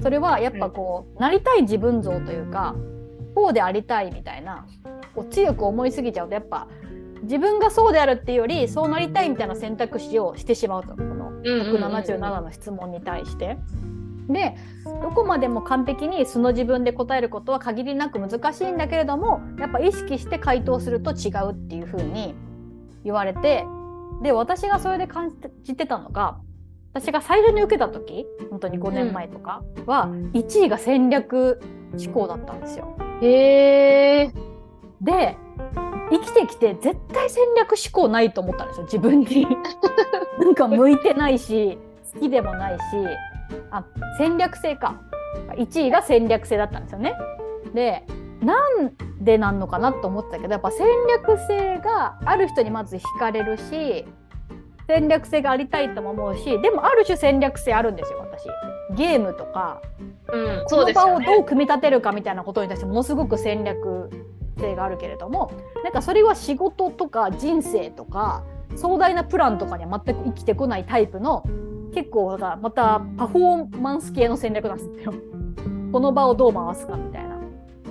[0.01, 2.75] それはやっぱこう、なりたい自分像というか
[3.35, 4.65] こうでありたいみたいな
[5.15, 6.67] こう強く思いすぎちゃうとやっぱ
[7.23, 13.57] 自分がそうであるっていうよりそうなりたいみたいな選択肢をしてしまうとこの177の質問に対して。
[14.29, 22.33] でどこまでも完璧に素の自分で答えることは限りなく難しいんだけれどもやっぱ意識して回答すると違うっていうふうに
[23.03, 23.65] 言われて
[24.21, 25.31] で私がそれで感
[25.63, 26.37] じてたのが
[26.93, 31.59] 私が最初に受けた時本当に5年前とかは1位が戦略
[31.93, 32.95] 思考だったんですよ。
[33.21, 34.33] へえ。
[35.01, 35.37] で
[36.11, 39.47] 生きてきて絶対戦略思考ないと思ったんですよ自分に。
[40.39, 41.79] なんか向いてないし
[42.13, 42.81] 好きでもないし
[43.71, 43.83] あ
[44.17, 45.01] 戦略性か
[45.55, 47.15] 1位が戦略性だったんですよね。
[47.73, 48.05] で
[48.43, 54.05] なんでなんのかなと思ってたけどやっぱ戦略性がある人にまず惹かれるし
[54.87, 58.47] 戦略性がありたいとも思うしでもある種戦略性あるんですよ私。
[58.95, 59.81] ゲームとか
[60.31, 61.19] うん、この場を。
[61.21, 64.09] どう組み立てるかみたいなことに対してものすごく戦略
[64.57, 65.51] 性があるけれども
[65.83, 68.43] なんかそれは仕事とか人生とか
[68.75, 71.43] 壮大なプランとかには全く生きてこないタイプの
[71.93, 75.13] 結構だからまたパフォーマンス系の戦略なんですよ。
[75.91, 77.32] この場をどう回すかみたいな。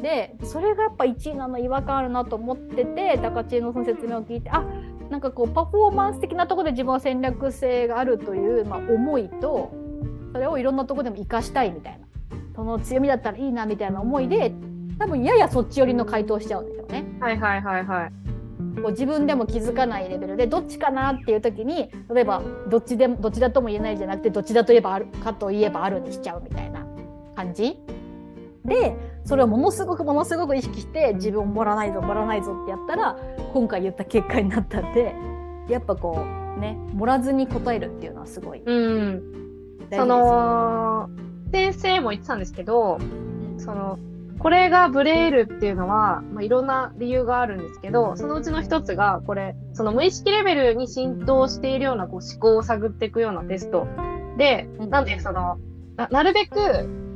[0.03, 4.65] でそれがやっぱ1位なの違和感あるなと思ってて高知のその説明を聞いてあ
[5.11, 9.73] なんかこうパフォーマンス的なところで自分は戦略性があるという、まあ、思いと
[10.33, 12.07] それをいろんなところでも活かしたいみたいな
[12.55, 14.53] その強みだったらいいなみたいな思いで
[14.99, 17.05] 多分ややそっち寄りの回答しちゃうんですよね。
[17.19, 18.13] はいはいはいはい。
[18.81, 26.87] こう自分でも気づかないレベルでどっちかなっていう時に例えばどっちでもどっちだとも言えないじゃなくてどっちだといえばあるかといえばあるにしちゃうみたいな
[27.35, 27.79] 感じ
[28.65, 33.17] でそれをものすごくものすごく意識して自分を盛らないぞ盛らないぞってやったら
[33.53, 35.15] 今回言った結果になったんで
[35.69, 36.25] やっぱこ
[36.57, 39.43] うね盛らずに答えるっていうのはすごいうん。
[39.97, 41.11] その、
[41.53, 42.99] 先生も言ってたんですけど、
[43.59, 43.99] その、
[44.39, 53.87] これがブレールっていうのは、まあ、いろんな理由があるんですけど、そのうちの一つが、これ、その無意識レベルに浸透しているようなこう思考を探っていくようなテスト。
[54.39, 55.59] で、なんでその、
[55.97, 56.57] ななるべく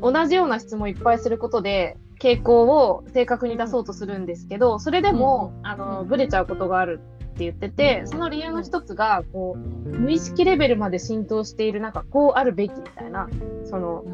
[0.01, 13.29] 同じような質問をいっぱいすることで、傾向を正確に出そうとするんですけど、それでも、あの、ブレちゃうことがあるって言ってて、その理由の一つが、こう、無意識レベルまで浸透している、なんか、こうあるべきみたいな、
[13.65, 14.05] その、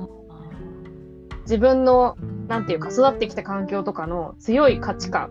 [1.42, 2.16] 自分の、
[2.48, 5.30] なんていうか、育ってきた環境とかの強い価値観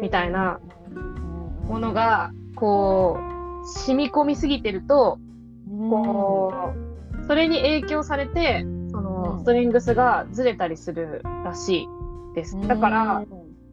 [0.00, 0.60] みたいな
[1.66, 3.18] ものが、こ
[3.64, 5.18] う、染み込みすぎてると、
[5.90, 6.52] こ
[7.22, 8.81] う、それに影響されて、そ
[9.22, 11.88] の、ストリングスがずれたりするらしい
[12.34, 12.60] です。
[12.66, 13.24] だから、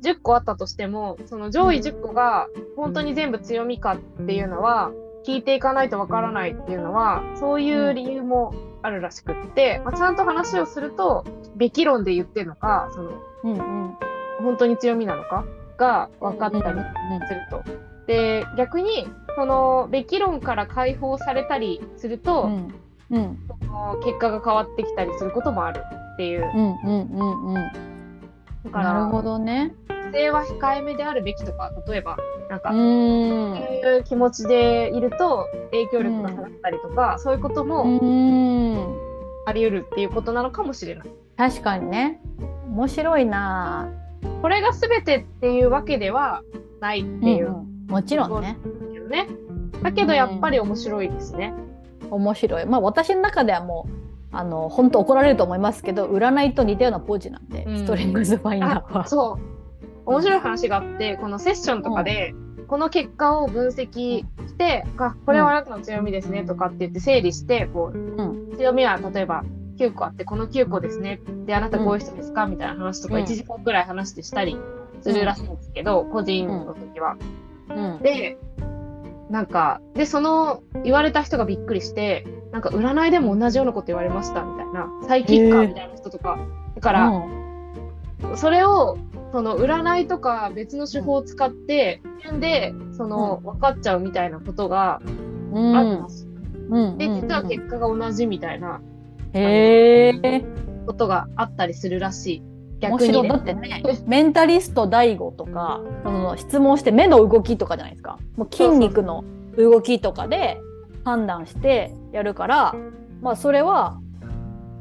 [0.01, 4.91] 10個あったとしても、その上位10個が本当に全部強みかっていうのは、
[5.25, 13.11] 聞いていかないとわからないっていうのは、そういう理由もあるらしくって、まあ、ちゃんと話をすると、べき論で言ってるのか、その、
[13.43, 13.97] うんうん。
[14.41, 15.45] 本当に強みなのか
[15.77, 16.79] が分かったり
[17.27, 17.63] すると。
[18.07, 22.73] で、逆に、その、べき論から解放されたりすると、うん
[23.11, 25.81] うんその結果が変わってきたりすることもある
[26.13, 26.41] っていう。
[26.41, 27.99] うんうんうんうん
[28.65, 29.73] だから、なるほどね。
[29.87, 32.17] 女性は控えめであるべきとか、例えば、
[32.49, 38.99] なんか、うそんういう気持ちでいると影響力が下がったりとか、そういうこともうん
[39.45, 41.07] あり得るっていうことなのかもしれない。
[41.37, 42.21] 確かにね
[42.67, 43.89] 面白いな
[44.41, 46.43] これが全てっていうわけでは
[46.81, 48.57] ないっていううんうんもちろんね
[49.09, 49.27] ね。
[49.81, 51.53] だけどやっぱり面白いですね。
[52.11, 52.65] 面白い。
[52.65, 57.77] まあ私の中ではもうあの本当怒られると思いますけど占いと似たようなポーチなんで、うん。
[57.77, 59.01] ストレングスファインダーは。
[59.05, 59.59] あそう。
[60.05, 62.33] 面白い話があって、このセッションとかで、
[62.67, 64.25] この結果を分析し
[64.57, 68.57] て、あ、これはあなたの強みですねとかって言って整理して、こう、うん。
[68.57, 69.43] 強みは例えば
[69.77, 71.21] 9個あって、この9個ですね。
[71.45, 73.23] で、あなたこういう人ですかみたいな話とかうん。
[73.23, 74.57] 1時間くらい話してしたり
[75.01, 77.15] するらしいんですけど、個人の時は。
[77.69, 77.99] うん。
[78.01, 78.37] で、
[79.29, 86.39] なんか、で、その言われた人がびっくりして、なんか占いでも同じようなこと言われましたみたいな、サイキッカーみたいな人とか。
[86.75, 87.39] だから、うん
[88.35, 88.97] それを、
[89.31, 95.01] その占いとか別の手法を使って、自分で、その、分かっちゃうみたいなことが
[95.53, 96.27] うんあるんです。
[96.69, 98.81] うんで、実は結果が同じみたいな
[99.33, 100.43] へえ
[100.85, 102.43] ことがあったりするらしい。
[102.81, 103.29] 面逆に、ね。
[103.29, 109.23] だってねメンタリスト DAIGO とかその質問して目の動きとかじゃないですかもう筋肉の
[109.57, 110.59] 動きとかで
[111.03, 112.75] 判断してやるから
[113.21, 113.99] まあそれは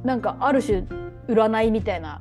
[0.04, 0.84] なんかある種
[1.28, 2.20] 占いみたいな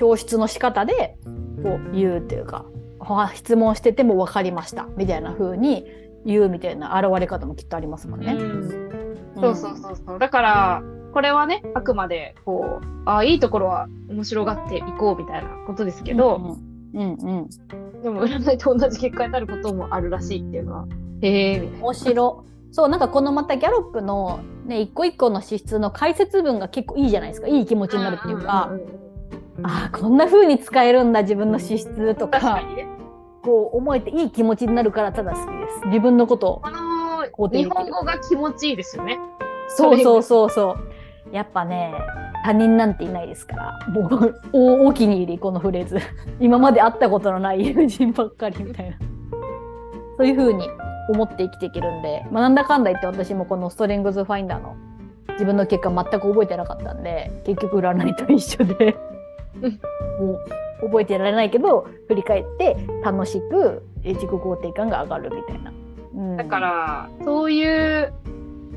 [0.00, 1.16] 表出の仕方で
[1.62, 2.64] こう言うっていうか
[2.98, 5.86] は質問してても分かりましたみたいな風に
[6.24, 8.32] 言うみたいな現れ方もきっとありますもんね。
[8.32, 8.42] う
[8.84, 8.88] ん
[9.40, 10.18] そうそうそうそう。
[10.18, 10.82] だから、
[11.12, 17.48] これはね、あくまで、こう、あいいところは面白がっていこうみたいなことですけど、うんうんうん
[18.02, 20.86] でも占いと同じ結果になることもあるらしいっていうのは、
[21.20, 21.60] へえ。
[21.80, 22.44] 面白。
[22.70, 27.48] そうなんかこのまたギャロップのね一個一個の資質の解説文が結構いいじゃないですか。
[27.48, 32.40] いい気持ちになるっていうか、んんんああこんな風に使えるんだ自分の資質とか。
[32.40, 32.86] 確かにね。
[33.42, 35.86] こう思えていい気持ちになるからただ好きです。
[35.86, 37.70] 自分のことをこの肯定できる。
[37.70, 39.18] 日本語が気持ちいいですよね。
[39.68, 40.97] そうそうそうそう
[41.32, 41.94] やっぱね
[42.44, 43.78] 他人なんていないですから。
[43.88, 45.98] もうおお気に入りこのフレーズ。
[46.40, 48.96] 今まで会ったことのない友人ばっかりみたいな。
[50.16, 50.68] そういう風に
[51.10, 54.74] 思って生きていけるんで、まあ、なんだかんだ言って私もこのストレングスファインダーの
[55.30, 58.96] 自分の結果全く覚えてなかったんで結局占いと一緒で。
[60.20, 60.40] もう
[60.86, 65.72] 覚えてられないけど振り返って楽しくえ自己肯定感が上がるみたいな。
[66.14, 66.36] うん。
[66.36, 68.12] だから、そういう、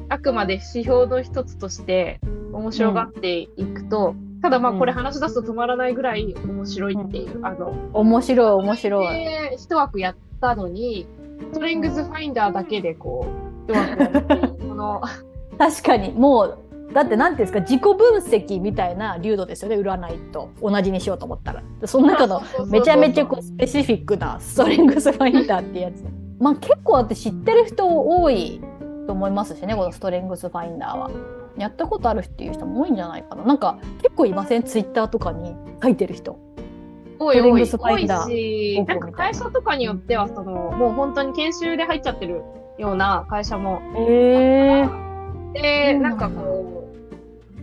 [0.09, 2.19] あくまで指標の一つとして
[2.53, 4.79] 面白がっていくと、ただまあうん。
[4.79, 9.25] これ話し出すと止まらないぐらい面白いっていう、あの、面白い面白い。
[9.25, 11.07] で一枠やったのに、
[11.53, 13.25] ストレングスファインダーだけでこ
[13.67, 15.01] う、 一枠やるっていう、この、
[15.57, 16.11] 確かに。
[16.11, 16.57] もう
[16.93, 20.49] だって何ていうんですか自己分析みたいな流度ですよね占いと。
[20.61, 21.63] 同じにしようと思ったら。
[21.79, 26.03] でその中のめちゃめちゃこうスペシフィックなストレングスファインダーってやつ。
[26.39, 28.59] まあ結構だって知ってる人多い
[29.07, 31.11] と思いますしねこのストレングスファインダーは
[31.61, 33.43] やったことあるっていう人も多いんじゃないかな。
[33.43, 34.63] なんか結構いません？
[34.63, 36.37] ツイッターとかに書いてる人。
[37.19, 37.51] 多い多い。
[37.51, 37.57] 多
[37.99, 38.95] いし、な。
[38.95, 42.41] んか会社とかによっては、その、もう本当に研修で入っちゃってる
[42.79, 44.89] ような会社もへえ
[45.53, 46.89] で、うんなんかこ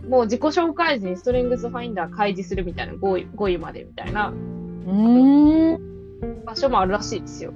[0.05, 4.29] う、もう自己紹介時にストレングスファインダー開示するみたいな5位 ,5 位までみたいな。
[4.29, 5.77] うん。
[6.45, 7.51] 場所もあるらしいですよ。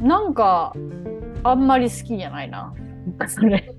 [0.00, 0.74] なんか
[1.44, 2.74] あんまり好きじゃないな。
[3.28, 3.74] それ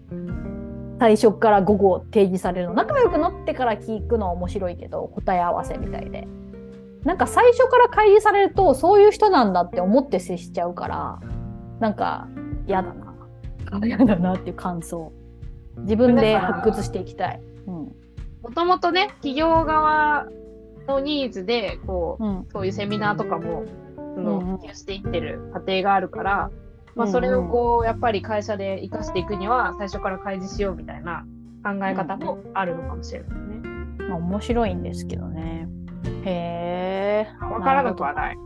[0.99, 2.67] 最初から午後提示される。
[2.67, 6.27] の仲良くなってから聞くのは面白いけど答え合わせみたいで。
[7.03, 11.19] なんか最初から開示されるとそういう人なんだって思って接しちゃうから
[11.79, 12.27] なんか
[12.67, 13.15] 嫌だな。
[13.85, 15.11] 嫌だなっていう感想。
[15.77, 17.41] 自分で発掘していきたい。
[17.67, 17.73] うん、
[18.41, 20.27] もともとね企業側
[20.87, 22.47] のニーズでこう、うん。
[22.51, 23.63] そういうセミナーとかも
[24.15, 24.57] そのうんうん。
[24.57, 26.51] 普及していってる過程があるから、
[26.95, 31.25] まあ、それをこうやっぱり会社で生かしていくには最初から開示しようみたいな
[31.63, 33.59] 考え方もあるのかもしれないね。
[34.09, 35.67] まあ、面白いんですけどね。
[36.25, 37.45] へえ。
[37.45, 38.37] わからなくはない。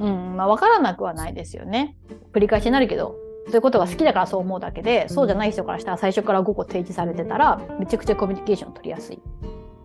[0.00, 1.96] うん、まあ、分からなくはないですよね。
[2.32, 9.16] 繰り返しになるけど、そういうことが好きだからそう思うだけで、そうじゃない人からしたら最初から5個提示されてたら、めちゃくちゃコミュニケーション取りやすい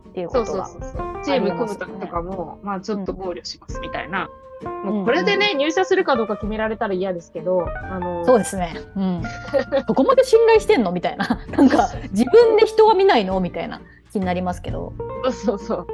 [0.10, 0.66] っていうことが。
[0.66, 1.26] そうそうそうそう。
[1.26, 4.30] チーム組む時とかも、まあちょっと考慮しますみたいな。
[4.64, 8.76] もうこれでね、入社するかどうか決められたら嫌ですけど、あの、そうですね。
[8.96, 9.24] うん。
[9.88, 11.40] そこまで信頼してんのみたいな。
[11.52, 14.94] なんか、自分で人は見ないのみたいな気になりますけど。
[15.26, 15.88] そうそうそう。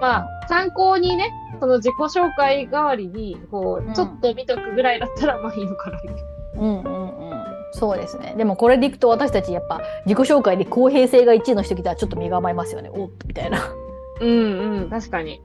[0.00, 6.00] まあ、参考にね、その自己紹介代わりに、こうんう、ちょっと見とくぐらいだったら、まあいいのかな。
[6.58, 7.46] うんうんうん。
[7.72, 8.34] そうですね。
[8.36, 12.90] でもこれでいくと私たちやっぱ自己紹介で公平性が1位の人来たらちょっと身構えますよね。
[12.92, 13.58] おっみたいな。
[14.20, 15.42] うんうん、確かに。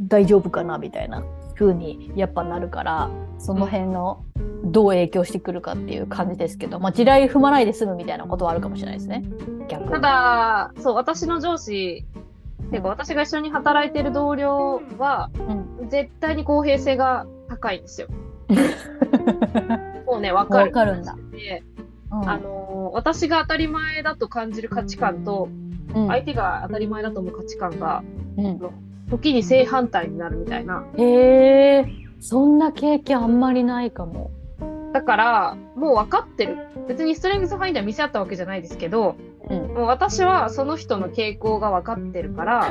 [0.00, 1.22] 大丈夫かなみたいな
[1.54, 4.24] 風にやっぱなるからその辺の
[4.64, 9.24] どう影響してくるかっていう感じですけど、まあ、地雷踏まないで済むみたいなことはあるかもしれないですね。
[9.68, 9.90] 逆に。
[9.90, 12.04] ただ、そう、私の上司、
[12.70, 15.30] てか私が一緒に働いてる同僚は、
[15.80, 18.08] うん、絶対に公平性が高いんですよ。
[20.06, 20.66] もうね、わかる。
[20.66, 21.14] わかるんだ。
[21.30, 21.62] で
[22.10, 22.28] うん。
[22.28, 25.48] あのー私が当たり前だと感じる価値観と、
[25.94, 26.06] うん。
[26.06, 28.04] 相手が当たり前だと思う価値観が、
[28.36, 28.60] うん
[29.10, 30.84] 時に正反対になるみたいな。
[30.96, 31.86] へえ
[32.20, 34.30] そんな経験あんまりないかも。
[34.92, 36.56] だから、もう分かってる。
[36.88, 39.16] 別にストレングスファインダー見せ合ったわけじゃないですけど、
[39.50, 42.70] うん、もう私はその人の傾向が分かってるから、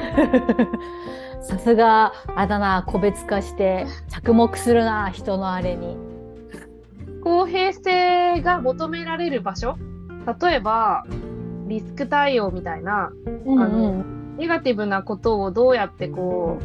[1.43, 5.97] さすがあれだな個別化して着目するな人のあれに。
[7.23, 9.77] 公平性が求められる場所
[10.41, 11.05] 例えば、
[11.67, 13.11] リスク対応みたいな、
[13.45, 16.59] うんあのネガティブなことをどうやってこ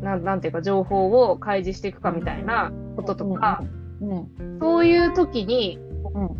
[0.00, 5.78] う、なんなんていうか情報を開示していくかみたいなこととか、うんそういう時に
[6.14, 6.30] うん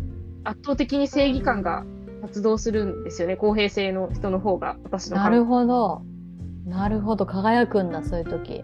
[0.43, 1.85] 圧倒的に正義感が
[2.21, 3.37] 発動するんですよね。
[3.37, 6.01] 公平性の人の方が、私のなるほど
[6.65, 8.63] なるほど輝くんだそういう時。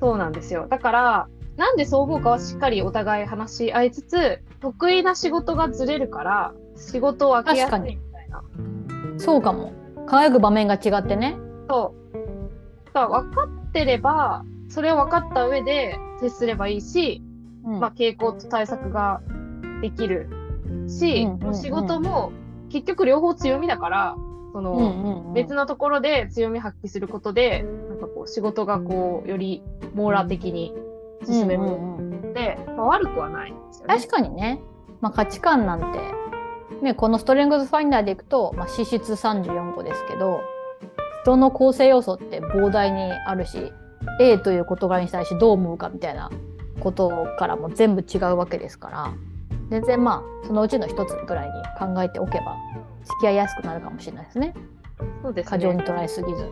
[0.00, 0.66] そうなんですよ。
[0.68, 8.42] だから、なんでそう思うかはしっかりお互い話し合いつつ、得意な仕事がずれるから、仕事を分けやすいみたいな。
[9.18, 9.72] そうかも。
[10.08, 11.36] 輝く場面が違ってね。
[11.68, 12.16] そう。
[12.86, 17.22] だから分かってれば、それを分かった上で接すればいいし、
[17.64, 19.20] うんまあ、傾向と対策が
[19.82, 20.28] できる
[20.88, 22.32] し、うんうんうん仕事も
[22.70, 24.16] 結局両方強みだから、
[24.52, 29.62] その、うんうんうん別のところで強み発揮することで、なんかこう仕事がこう、より
[29.94, 30.74] 網羅的に
[31.24, 33.94] 進めるうんうんうんので、まあ、悪くはないんですよね。
[33.94, 34.60] 確かにね、
[35.00, 35.98] まあ、価値観なんて、
[36.82, 40.40] ね、このストレングスファインダーでいくと、まあ、資質34個ですけど
[41.22, 43.72] 人の構成要素って膨大にあるし
[44.20, 46.30] A という事柄に対してどう思うかみたいな
[46.80, 49.12] ことからも全部違うわけですから
[49.70, 52.56] 全然まあそのうちの一つぐらいに考えておけば
[53.04, 54.54] 付き合いやすくなるかもしれないですね
[55.22, 55.84] そうです過剰にね。
[55.84, 56.48] 捉えすぎず。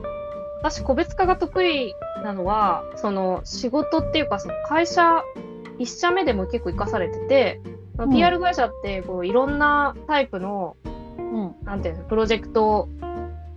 [0.62, 5.22] 私、個別化が得意なのは、その仕事っていうか、その会社、
[5.78, 8.10] 一社目でも結構活かされてて、まあうん。
[8.10, 10.76] PR 会社ってこういろんなタイプの、
[11.18, 11.54] うん。
[11.64, 12.88] なんていうの、プロジェクト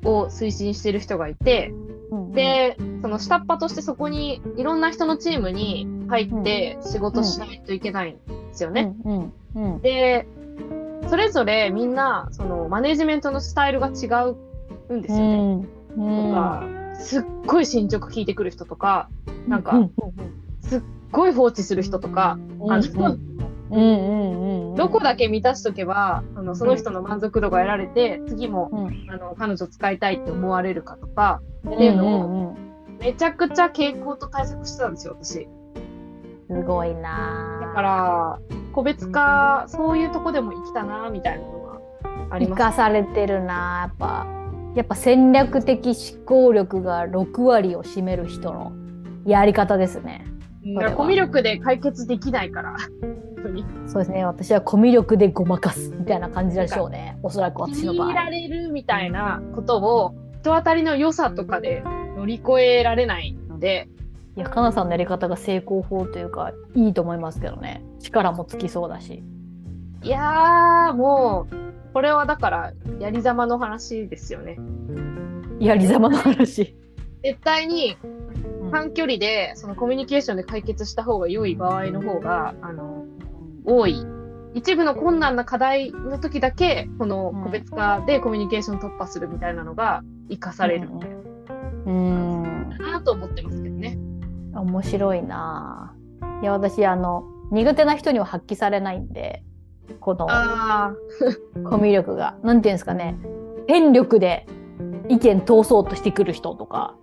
[0.03, 1.73] を推進してる人がいて、
[2.11, 8.21] うん、で、その下っ端としてそこにいろんな人のチームに入って仕事しないといけないんで
[8.53, 8.95] すよね。
[9.05, 9.81] うんうんうん。
[9.81, 10.27] で、
[11.07, 14.07] それぞれみんな、そのマネジメントのスタイルが違
[14.89, 15.67] うんですよね。
[15.97, 16.29] うん。
[16.29, 16.63] とか、
[16.99, 19.09] すっごい進捗聞いてくる人とか、
[19.47, 19.91] なんかうんうん
[20.61, 23.19] すっごい放置する人とか、うんうん
[23.69, 29.07] どこだけ満たしとけば、あのその人の満足度が得られて、次も、うん。
[29.09, 32.57] あの彼女使いたいって思われるかとか、っていうのを
[32.99, 35.47] めちゃくちゃ傾向と対策してたんですよ、私。
[36.47, 37.59] すごいな。
[37.61, 38.39] だから、
[38.73, 41.79] 個別化、そういうとこでも生きたな、みたいなのが
[42.31, 42.59] あります。
[42.59, 44.25] 生かされてるなやっぱ。
[44.75, 48.71] やっぱ戦略的思考力が6割を占める人の
[49.25, 50.25] やり方ですね
[50.69, 52.77] うんこれはコミュ力で解決できないから。
[53.87, 54.25] そうですね。
[54.25, 57.17] 私はコミュ力でごまかすみたいな感じでしょうね。
[57.23, 58.07] おそらく気私の場合。
[58.09, 61.83] に入られるみたいなことを、人当たりの良さとかで
[62.15, 63.89] 乗り越えられないので、
[64.35, 67.83] いやかなさんのやり方が成功法というかいいと思いますけどね。
[67.99, 69.23] 力もつきそうだし。
[70.01, 74.57] いやー、もう、これはだから、やりざまの話ですよね。
[75.59, 76.75] やりざまの話、
[77.21, 77.97] 絶対に、
[78.28, 78.28] う
[78.69, 83.05] 短距離で、そのコミュニケーションで解決した方が良い場合の方が、あの、
[83.65, 84.05] 多い。
[84.55, 90.89] 一部の困難な課題の時だけ、この個別化でコミュニケーション突破するみたいなのが活かされる。
[91.85, 92.69] うん。
[92.79, 93.97] なと思ってますけどね。
[94.53, 95.95] 面白いな。
[96.41, 99.09] いや、私、あの、苦手な人には発揮されないん。
[99.13, 99.43] で、
[99.99, 100.93] このあ
[101.63, 102.37] コミュ力が。
[102.43, 102.61] なん。
[102.61, 102.75] ていうん。
[102.75, 103.17] ですかね。
[103.67, 104.47] 権力で
[105.09, 106.95] 意見通そうとしてくる人とか、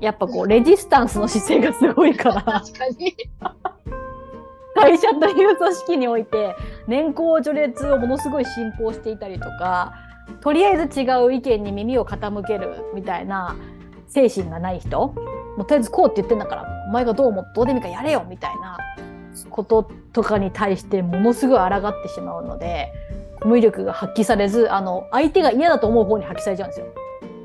[0.00, 3.14] やっぱこう、レジスタンスの姿勢がすごいかあ、ら、 確かに。
[4.74, 6.56] 会社という組織において、
[6.86, 9.92] 年功序列をものすごい信奉していたりとか、
[10.40, 13.54] とりあえず違う意見に耳を傾けるみたいな
[14.08, 14.98] 精神がない人、
[15.56, 18.78] もうとりあえずこうって言ってんだから、お前がどう思ってどうでもいいからやれよみたいな
[19.50, 22.92] こととかに対してものすごい抗ってしまうので、
[23.40, 26.86] コミュ力が発揮されず、あの、相手が嫌だと思う方に発揮されちゃうんですよ。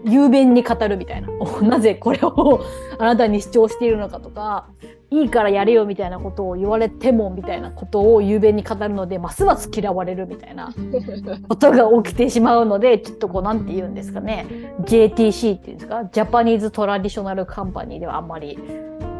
[0.05, 1.29] 雄弁に語るみたいな。
[1.39, 2.61] お なぜこれを
[2.99, 4.67] あなたに主張しているのかとか、
[5.09, 10.69] いいからやれよみたいなことを言われてもみたいなことを雄弁に語るので、ますます嫌われるみたいな
[11.47, 14.45] ことが起きてしまうので、ちょっとこうなんて言うんですかね。
[14.81, 16.05] JTC っていうんですか？
[16.05, 18.57] ジャパニーズトラディショナルカンパニーではあんまり、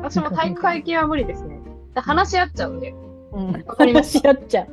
[0.01, 1.59] 私も体育会系は無理ですね。
[1.93, 2.93] で話し合っちゃうんで。
[3.33, 4.67] うん、わかりま話し合っちゃう。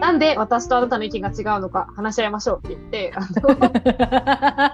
[0.00, 4.70] なんで私とあなたの意見が違うのか話し合いましょうって言って、あの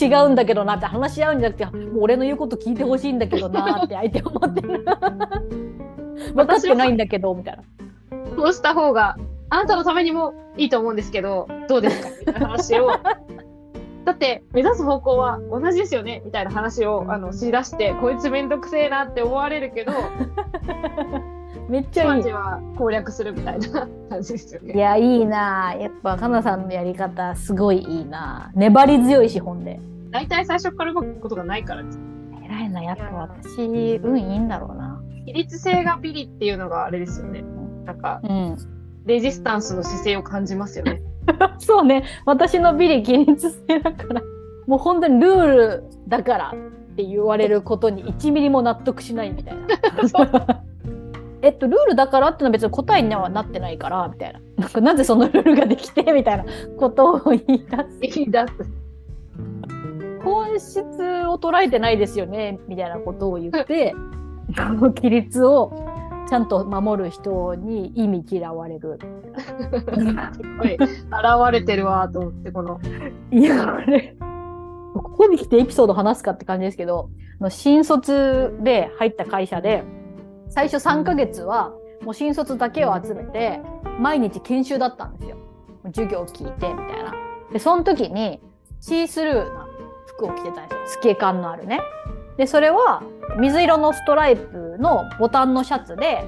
[0.00, 4.84] 違うんだけどなって話し合うんじゃなくてもう俺の言うこと聞いてほしいんだけどなって相手は思ってる。
[6.34, 7.62] 分かってないんだけどみたいな。
[8.36, 9.16] こうした方が
[9.50, 12.08] あなたのためにもいいと思うんですけど、どうですか？
[12.20, 12.90] みたいな話を。
[14.04, 19.92] だって目指す方向は同じですよねみたいな話をあのしだしてこいつめんどくせえなって思われるけど
[21.68, 24.74] めっちゃいいじわじわ攻略するみたいな感じですよね。
[24.74, 29.80] いやいいなやっぱかなさんのやり方すごいいいな粘り強い資本で
[30.10, 32.00] 大体最初から動くことがないからです。
[32.44, 37.44] 偉いなやっぱ私運いいんだろうな比率性がビリっていうのがあれですよね。
[37.84, 38.56] なんかうん
[39.04, 41.02] レジスタンスの姿勢を感じますよね。
[41.58, 44.22] そうね私のビリ規律性だから
[44.66, 46.54] もう本当にルールだから
[46.92, 50.62] って言われることに1ミリも納得しないみたいな。
[51.42, 56.44] えっとルールだからってのは別に答えにはなってないからみたいな なんかなぜそのルールができてみたいな
[56.78, 57.66] ことを言い
[58.00, 58.54] 出す言い出す。
[60.24, 60.76] 本質
[61.26, 63.94] を捉えてないですよねみたいなことを言って
[64.56, 65.72] この規律を
[66.28, 68.98] ちゃんと守る人に意味嫌われる。
[69.38, 69.54] す
[70.58, 70.88] ごい現
[71.52, 72.78] れてるわと思ってこの
[73.30, 74.14] いや、あれ、
[74.94, 77.08] ここに来てエピソード話すかって感じですけど、
[77.48, 79.84] 新卒で入った会社で、
[80.50, 81.72] 最初3ヶ月は
[82.02, 83.60] もう新卒だけを集めて、
[83.98, 85.36] 毎日研修だったんですよ。
[85.86, 87.14] 授業を聞いてみたいな。
[87.52, 88.40] で、その時に
[88.80, 89.66] シースルーな
[90.06, 91.00] 服を着てたんですよ。
[91.00, 91.80] 透け感のあるね。
[92.36, 93.02] で、それは
[93.38, 96.24] 水色のストライプのボタンのシャツで、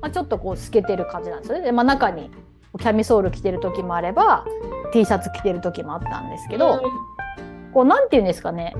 [0.00, 1.64] まあ、ちょっとこう透けてる感じなんですよね。
[1.64, 2.30] で、まあ、中に
[2.78, 4.44] キャミソール着てる時もあれば、
[4.92, 6.82] T シャツ着てる時もあったんですけど、
[7.72, 8.74] こうなんていうんですかね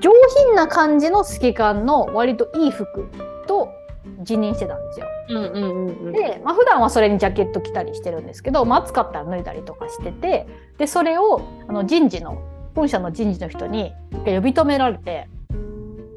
[0.00, 0.12] 上
[0.44, 3.08] 品な感じの透け感の割といい服
[3.48, 3.72] と
[4.18, 5.06] 自認してたんですよ。
[5.30, 6.12] うんうんうんうん。
[6.12, 10.46] で、まあ普段はそれにジャケット着たりしてるんですけど、まあ、暑かったら脱いだりとかしてて
[10.78, 12.40] でそれをあの人事の
[12.74, 13.92] 本社の人事の人に
[14.24, 15.28] 呼び止められて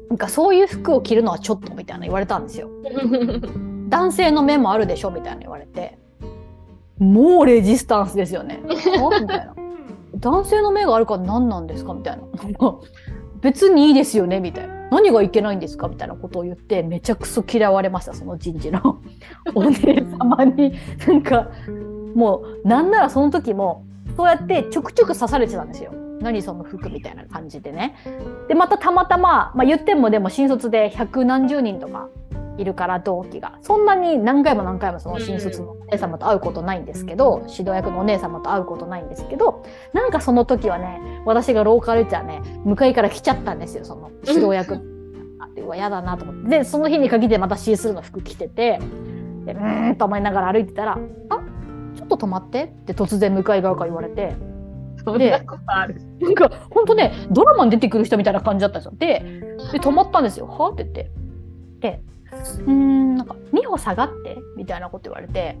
[0.08, 2.68] なんかそういう服を着るのはちょっとみたいな言われたんですよ。
[3.88, 5.98] 男性の目もあるでしょみたいな言われて
[6.98, 8.62] もうレジスタンスですよね。
[8.64, 9.54] あみたいな。
[10.16, 12.22] 男性の目があるから何なんですかみたいな。
[13.42, 14.74] 別にいいですよねみたいな。
[14.90, 19.00] 何がいけないんですかみたいなことを言ってめちゃくそ嫌われましたその人事の
[19.54, 20.74] お姉様に。
[21.06, 21.48] なんか
[22.14, 23.84] もうなんならその時も
[24.16, 25.92] そうやってちょくちょく刺されてたんですよ。
[26.20, 27.96] 何その服みたいな感じでね。
[28.48, 32.08] でまたたまたま、まあ、言ってもでも新卒で百何十人とか
[32.62, 44.74] いるから同期がそんなに何回も何回もその新卒のお姉様と会うことないんですけど、指導役のお姉様と会うことないんですけどなんかその時はね私が廊下歩いてたらね向かいから来ちゃったんですよその指導役。
[45.40, 48.78] あってうわ嫌だなと思ってでその日に限ってまたシースルーの服着てて
[49.44, 50.92] でうーんと思いながら歩いてたら
[51.30, 51.40] 「あ
[51.96, 54.34] ちょっと止まって」って突然向かい側から言われて。
[55.04, 56.00] そんなことある。
[56.20, 58.92] なんか本当ねドラマに出てくる人みたいな感じだったんですよ。
[58.96, 59.42] で
[59.72, 60.46] で止まったんですよ。
[60.46, 60.68] は？
[60.68, 61.10] って言って。
[61.80, 62.00] で
[62.32, 65.58] うーんなんか2歩下がってみたいなこと言われて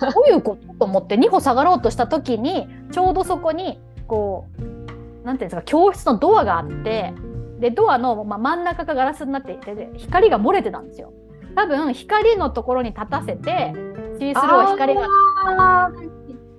[0.00, 0.74] どういうこと？
[0.74, 7.12] と思って2歩下がろうとした時にちょうどそこにこうなんていうんですか教室のドアがあって
[7.60, 11.12] でドアの、まあ、真ん中がガラスになっていてで光が漏れてたんですよ。
[11.54, 13.72] 多分光のところに立たせて
[14.18, 15.06] シースルーは光が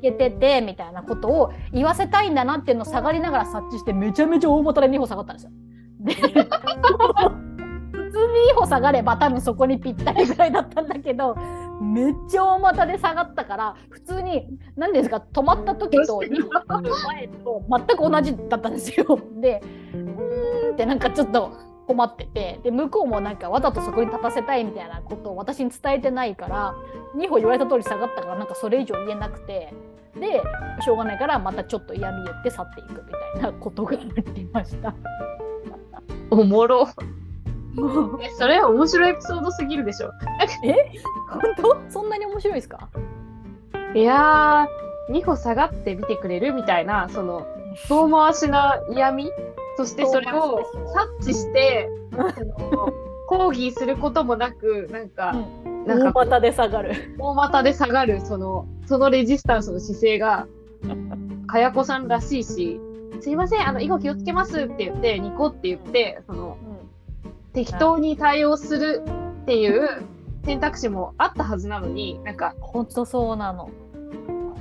[0.01, 5.51] けててみたいなことを言わせたいんだなっていうのを下がりながら察知してめちゃめちゃ大元で2歩下がったんですよ。
[8.14, 11.36] で2歩下がれば多分そこにぴったりぐらいだったんだけど
[11.82, 19.20] めっちゃ大股で下がったから普通に何ですか止まった時と2歩前と全く同じだったんですよ。
[19.41, 19.61] で
[19.93, 21.51] うーんってなんかちょっと
[21.88, 26.76] 困っててで向こうもなんかわざとそこに立たせたいみたいなことを私に伝えてないから
[27.18, 29.74] 2歩言われた通り下がったからなんかそれ以上言えなくて
[30.16, 30.41] で
[30.82, 33.99] しょうがないからまたちょっと嫌味言って去っていくみたいなことがあ
[34.36, 34.93] りました。
[36.30, 36.88] おもろ。
[38.21, 40.11] え、それは面白いエピソードすぎるでしょ。
[41.30, 42.89] 本当 そんなに面白いですか？
[43.95, 47.45] いやー、2歩下がってみてくれるみたいな、その、
[47.89, 49.32] 遠回しな嫌味？
[49.78, 50.59] そしてそれを
[51.19, 52.93] 察知して、その
[53.28, 55.34] 抗議することもなく、なんか、
[55.88, 56.91] なんか、大股で下がる。
[57.17, 60.45] 大股で下がる、その、そのレジスタンスの姿勢が、
[61.47, 62.80] かやこさんらしいし、
[63.21, 66.57] すいません、あの、以後気をつけますって言って、ニコって言って、その、
[67.54, 69.04] 適当に対応する
[69.41, 69.88] っていう
[70.45, 73.70] 選択肢もあったはずなのに、なんか、本当そうなの。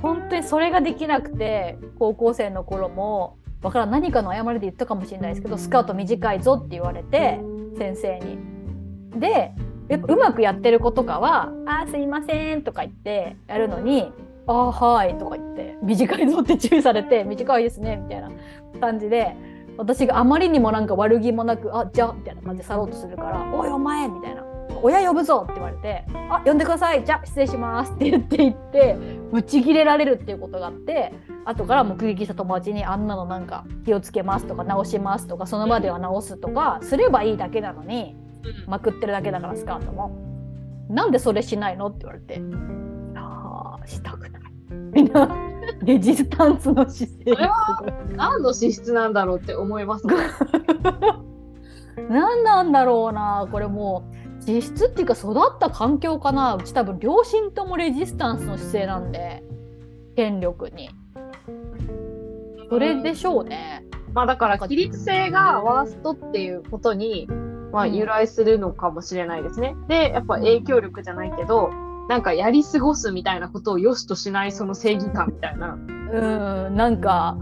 [0.03, 7.39] 本当にそれができなくて高校生の頃もわからん何かの誤りで言ったかもしれないですけどスカート短いぞって言われて
[7.77, 8.37] 先生に。
[9.17, 9.53] で
[9.87, 14.11] やっぱうまくやってる子とかは「あーすいません」とか言ってやるのに
[14.47, 18.29] 「あーはい」とか言って「短いぞ」って注意されて「短いですね」みたいな
[18.81, 19.35] 感じで
[19.77, 24.43] 私があまりにもなんか悪気もなく「あじゃあ」みたいな感じで去ろうとするから「おいお前」みたいな
[24.81, 28.97] 「親呼ぶぞ」って言われて「あ呼んでくださいじゃあ失礼します」って言って言って
[29.31, 31.13] ブチギレられるっていうことがあって
[31.45, 38.15] 後から目撃した友達にあんなのなんか気をつけますとか直しますとかその場では直すとかすればいいだけなのに
[38.67, 40.33] まくってるだけだからスカートも。
[40.89, 42.41] なんでそれしないのって言われて。
[43.15, 44.41] ああしたくない。
[44.93, 45.27] みんな
[45.85, 47.31] レジスタンスの姿勢。
[47.31, 47.37] が
[47.77, 50.15] すごい何の資質なんだろうって思いますね。
[52.09, 53.47] 何なんだろうな。
[53.51, 54.03] これも
[54.41, 56.55] う実質っていうか育った環境かな。
[56.55, 59.43] うち多分両親ともレジスタンスの姿勢なんで。
[60.15, 60.89] 権力に。
[62.69, 67.27] それでしょうね、まあだから、規律性がワーストっていうことに、
[67.71, 69.75] まあうん由来するのかもしれないですね。
[69.87, 71.69] で、やっぱ影響力じゃないけど、
[72.09, 75.73] なんかやり過ごすみたいなことを良しとしないその正義感みたいな。
[75.73, 77.37] うんなんか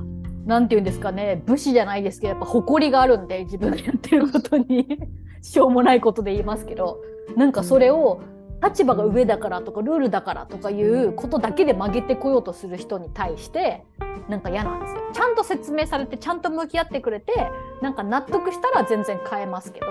[0.46, 4.88] なんて言うんですかね武士じゃないですけどやっぱ誇りがあるんで自分がやってることに
[5.42, 7.02] しょうもないことで言いますけど
[7.36, 8.22] なんかそれを
[8.64, 13.84] 立場が上だからとかルールだからとかいうことだけで曲げてこようとする人に対して
[14.30, 15.02] なんか嫌なんですよ。
[15.14, 17.34] ちゃんと説明されてちゃんと向き合ってくれて
[17.82, 19.88] なんか納得したら全然変えますけど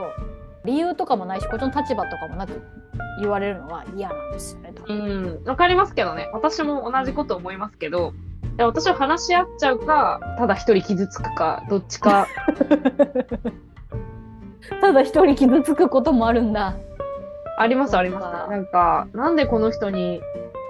[0.64, 2.60] 理由とかもないしこっちの立場とかもなく
[3.20, 4.72] 言われるのは嫌なんですよね。
[4.76, 6.28] 多う分ん、わかりますけどね。
[6.32, 8.12] 私も同じこと思いますけど、
[8.56, 12.26] で私は話し合っちゃうか、ただ一人傷つくか、どっちか。
[14.80, 16.76] ただ一人傷つくこともあるんだ。
[17.58, 18.50] あります、あります。
[18.50, 20.20] なんか、なんでこの人に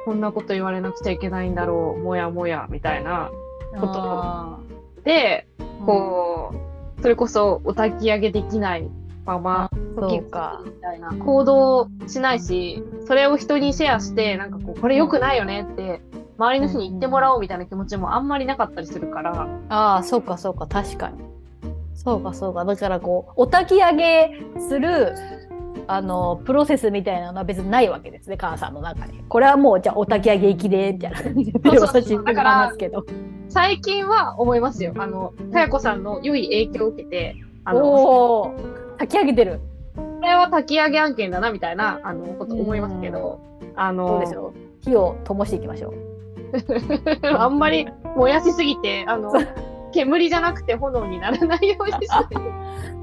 [0.05, 3.31] こんなこと言われなくちゃいけないんだろう、もやもや、みたいな。
[3.81, 4.59] ことあ
[5.05, 6.53] で、ーこ
[6.99, 8.91] う、それこそお焚き上げできない
[9.25, 10.63] まま、うんそうか。
[10.65, 16.01] みたいな行動しないし、それを人にシェアして、なんかこう、これ良くないよねって、
[16.39, 21.19] 周りの人に言ってもらおうみたいな気持ちもあんまりなかったりするから、ああ、そうかそうか、確かに。
[21.95, 22.65] そうかそうか。
[22.65, 25.15] だからこう、お焚き上げする、
[25.87, 29.23] あの、プロセスみたいなのは別にないわけですね、母さんの中に。
[29.29, 33.05] これはもう、じゃあお焚き上げ行きで、みたいな感じで、私すぐ話すけど。
[33.51, 34.95] 最近は思いますよ。
[34.97, 38.55] あの、かやこさんの良い影響を受けて、あの、
[39.01, 39.61] こおお、焚き上げてる。
[40.23, 43.41] れは焚き上げ案件だな、みたいな、あの、こと思いますけど、
[43.75, 44.23] あの。
[44.83, 45.95] 火を灯していきましょう。
[47.37, 47.87] あんまり
[48.17, 49.33] 燃やしすぎて、あの、
[49.93, 52.07] 煙じゃなくて炎にならないようにして。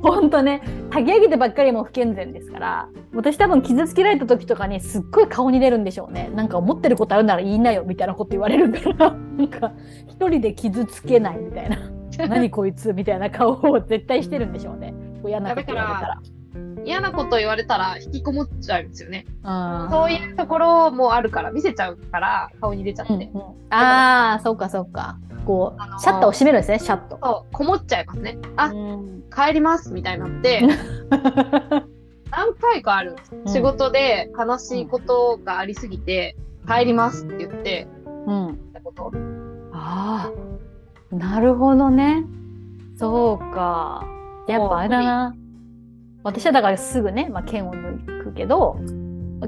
[0.02, 6.32] ほんとね、焚き上げてばっかりも不健全ですから、私多分傷つけられた時とかにすっごい顔に出るんでしょうね。
[6.34, 9.72] なんか思ってることあるなら言いなよみたいなこと言われるから、 なんか
[10.08, 11.78] 一人で傷つけないみたいな。
[12.28, 14.94] 何こいつみたいな顔を絶対してるんでしょうね。
[15.28, 16.22] こう嫌なこと言われたら。
[16.86, 19.26] 嫌なこと言われたら引きこもっちゃうんですよね。
[19.44, 23.14] うんそういうところもあるから、見せちゃうから、顔に出ちゃって。
[23.14, 25.18] うんうんああ、そうかそうか。
[25.46, 27.20] こあのーう、シャッターを閉めるんですね、シャット。
[27.22, 28.38] そう、こもっちゃいますね。
[28.56, 30.62] あ、うん帰りますみたいになって、
[32.32, 33.16] 何回かある
[33.46, 36.36] 仕事で悲しいことがありすぎて、
[36.68, 37.88] 帰りますって言って、
[38.26, 38.60] うん。
[38.74, 39.12] たこと。
[39.74, 40.32] あ
[41.12, 42.26] あ、なるほどね。
[42.98, 44.06] そうか。
[44.48, 45.36] やっぱあれだな。
[46.24, 48.80] 私はだからすぐね、まあ、剣を抜くけど、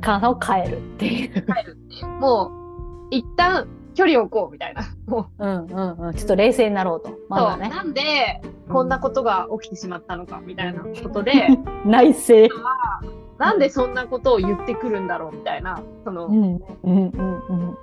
[0.01, 1.29] カナさんを変えるっていう。
[1.29, 2.07] 帰るっていう。
[2.07, 4.83] もう、一旦距離を置こうみたいな。
[5.07, 6.13] もう、うんうんうん。
[6.13, 7.17] ちょっと冷静になろうと。
[7.27, 7.69] まだね。
[7.69, 11.49] なんでこんなことが起きてしまったのかみたいなことで、
[11.85, 12.53] 内政。
[13.39, 17.11] なんでそんなことを言ってくるんだろうみたいな、その、うんうんうん
[17.49, 17.77] うん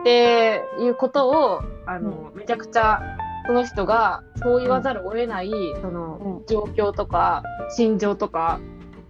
[0.00, 3.00] っていうことを、あの、めちゃくちゃ、
[3.46, 7.42] その人がそう言わざるを得ない、その、状況とか、
[7.76, 8.60] 心情とか、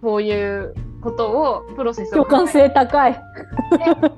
[0.01, 2.23] そういうことを、プロセスを。
[2.23, 3.19] 共感性高い。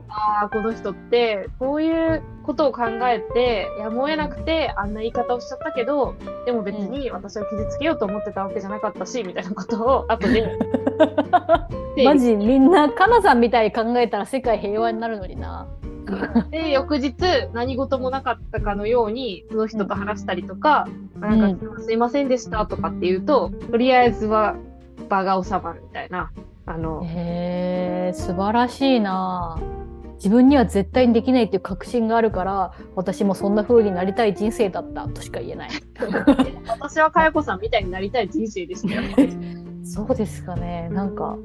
[0.10, 10.58] ああ、この人って、こういうことを考えて、やむを得なくて、あんな言い方をしちゃったけど、でも別に私を傷つけようと思ってたわけじゃなかったし、みたいなことを、後で。
[12.04, 15.68] マジみんなかなさんみたいに考えたら世界平和になるのにな。
[16.52, 17.16] で、翌日、
[17.54, 20.88] 何事もなかったかのように、その人と話したりとか、
[21.20, 24.56] なんか、すいませんでしたとかって言うと、とりあえずは
[25.10, 26.32] 場が収まるみたいな。
[26.66, 29.58] あの、へえ素晴らしいな。
[30.16, 35.70] 自分には絶対にできないっていう確信があるから私もそんな風になりたい人生だったとしか言えない。
[36.68, 39.02] 私はかやこさんみたいになりたい人生でしたよ
[39.86, 40.90] そうですかね。
[40.92, 41.38] なんか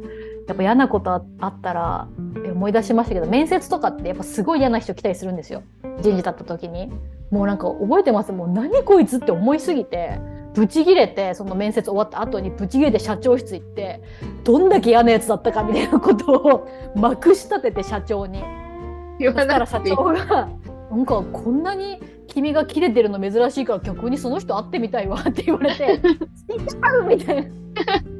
[0.48, 2.08] やっぱ嫌なことあったら
[2.52, 5.62] 思い出しましたけど面接とかってやっぱすごい嫌な人来たりするんですよ。
[6.00, 6.90] 人事だった時に。
[7.30, 8.32] もうなんか覚えてます。
[8.32, 10.18] もう何こいつって思いすぎて
[10.54, 14.02] ブチギレてその面接終わった後にブチギレて社長室行って
[14.42, 18.42] どんだけ嫌なやつだったかみたいなことをまくし立てて社長に。
[19.20, 20.48] そしたら社長が
[20.90, 26.00] 「なんかこんなに君がキレてるの珍しいから逆にその人会ってみたいわ」って言われて
[26.50, 27.48] 「死んじゃう!」みたいな「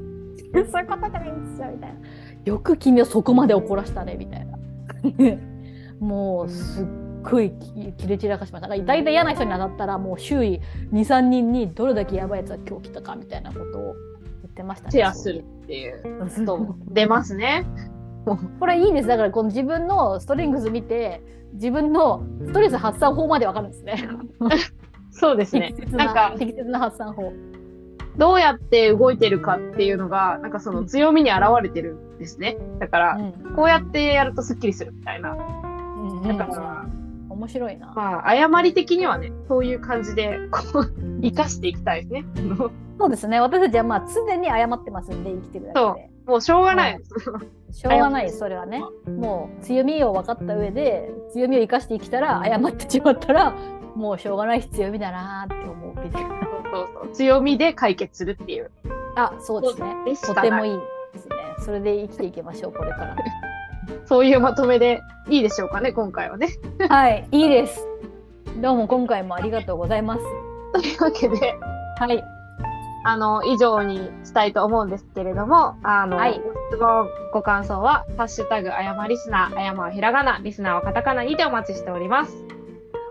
[0.53, 1.97] そういうことじゃないんですよ」みたいな
[2.45, 4.59] 「よく君をそこまで怒らしたね」みたいな
[6.01, 6.87] もうすっ
[7.23, 7.53] ごい
[7.97, 10.61] キレ散らかしました大体嫌な人に当たったらもう周囲
[10.93, 13.95] 23人にどれだけやばいやつが今日来たかみたいなことを
[14.43, 14.93] 言ってましたね。
[14.93, 16.29] シェアするっていう。
[16.29, 17.67] そう出ますね。
[18.59, 21.23] これいいですだからこの自分のストレングス見て
[21.55, 24.09] 自分のストレス発散法までわかるんですね。
[25.11, 25.75] そうですね。
[25.91, 27.33] なんか適切な発散法。
[28.17, 32.59] どうやって動いてるかっていうのがなんかその強みに現れてるんですね。
[32.79, 35.33] だから、うん、こうやってやるとスッキリするみたいな。
[35.33, 36.87] うん、だから、
[37.29, 37.93] 面白いな。
[37.95, 40.93] まあ誤り的にはねそういう感じでこう
[41.23, 42.25] 生かしていきたいですね。
[42.99, 43.41] そうですね。
[43.41, 46.11] 私たちはまあ常に謝ってますんで生きてるだけで。
[46.27, 47.01] もうしょうがない。
[47.73, 48.85] しょうがないそれはね。
[49.07, 53.55] もう強みを分かった上で強みを生かして生きたら謝ってしまったら
[53.95, 56.50] もうしょうがない強みだなって思う。
[56.71, 58.71] そうそう強みで解決するっていう。
[59.17, 59.95] あそうですね。
[60.35, 60.79] とてもいい
[61.13, 61.37] ですね。
[61.59, 63.17] それで生きていきましょうこれから。
[64.07, 66.49] そういうまとめでいいでしょうかね今回はね。
[66.89, 67.87] はいいいです。
[68.57, 70.23] どうも今回もありがとうございます。
[70.73, 71.59] というわけで。
[71.99, 72.25] はい。
[73.03, 76.39] あの、以上にしたいと思うんですけれども、あの、はい、
[76.71, 82.60] ご質問、ご感想は、ハッシュタグ、あやまリスナー、あやまはひらがな、リスナーはカタカナにてお待ちしております。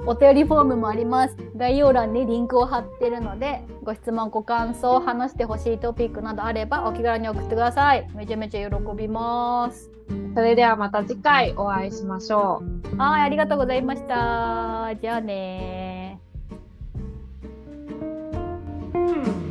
[0.05, 1.35] お便りフォームもあります。
[1.55, 8.07] 概要欄にリンクを貼ってるので、ご質問、ご感想、話してほしいトピックなどあればお気軽に送ってください。
[8.15, 9.91] めちゃめちゃ喜びます。
[10.33, 12.63] それではまた次回お会いしましょ
[12.95, 12.97] う。
[12.97, 14.95] はい、ありがとうございました。
[15.01, 16.19] じゃあね
[18.93, 19.48] うん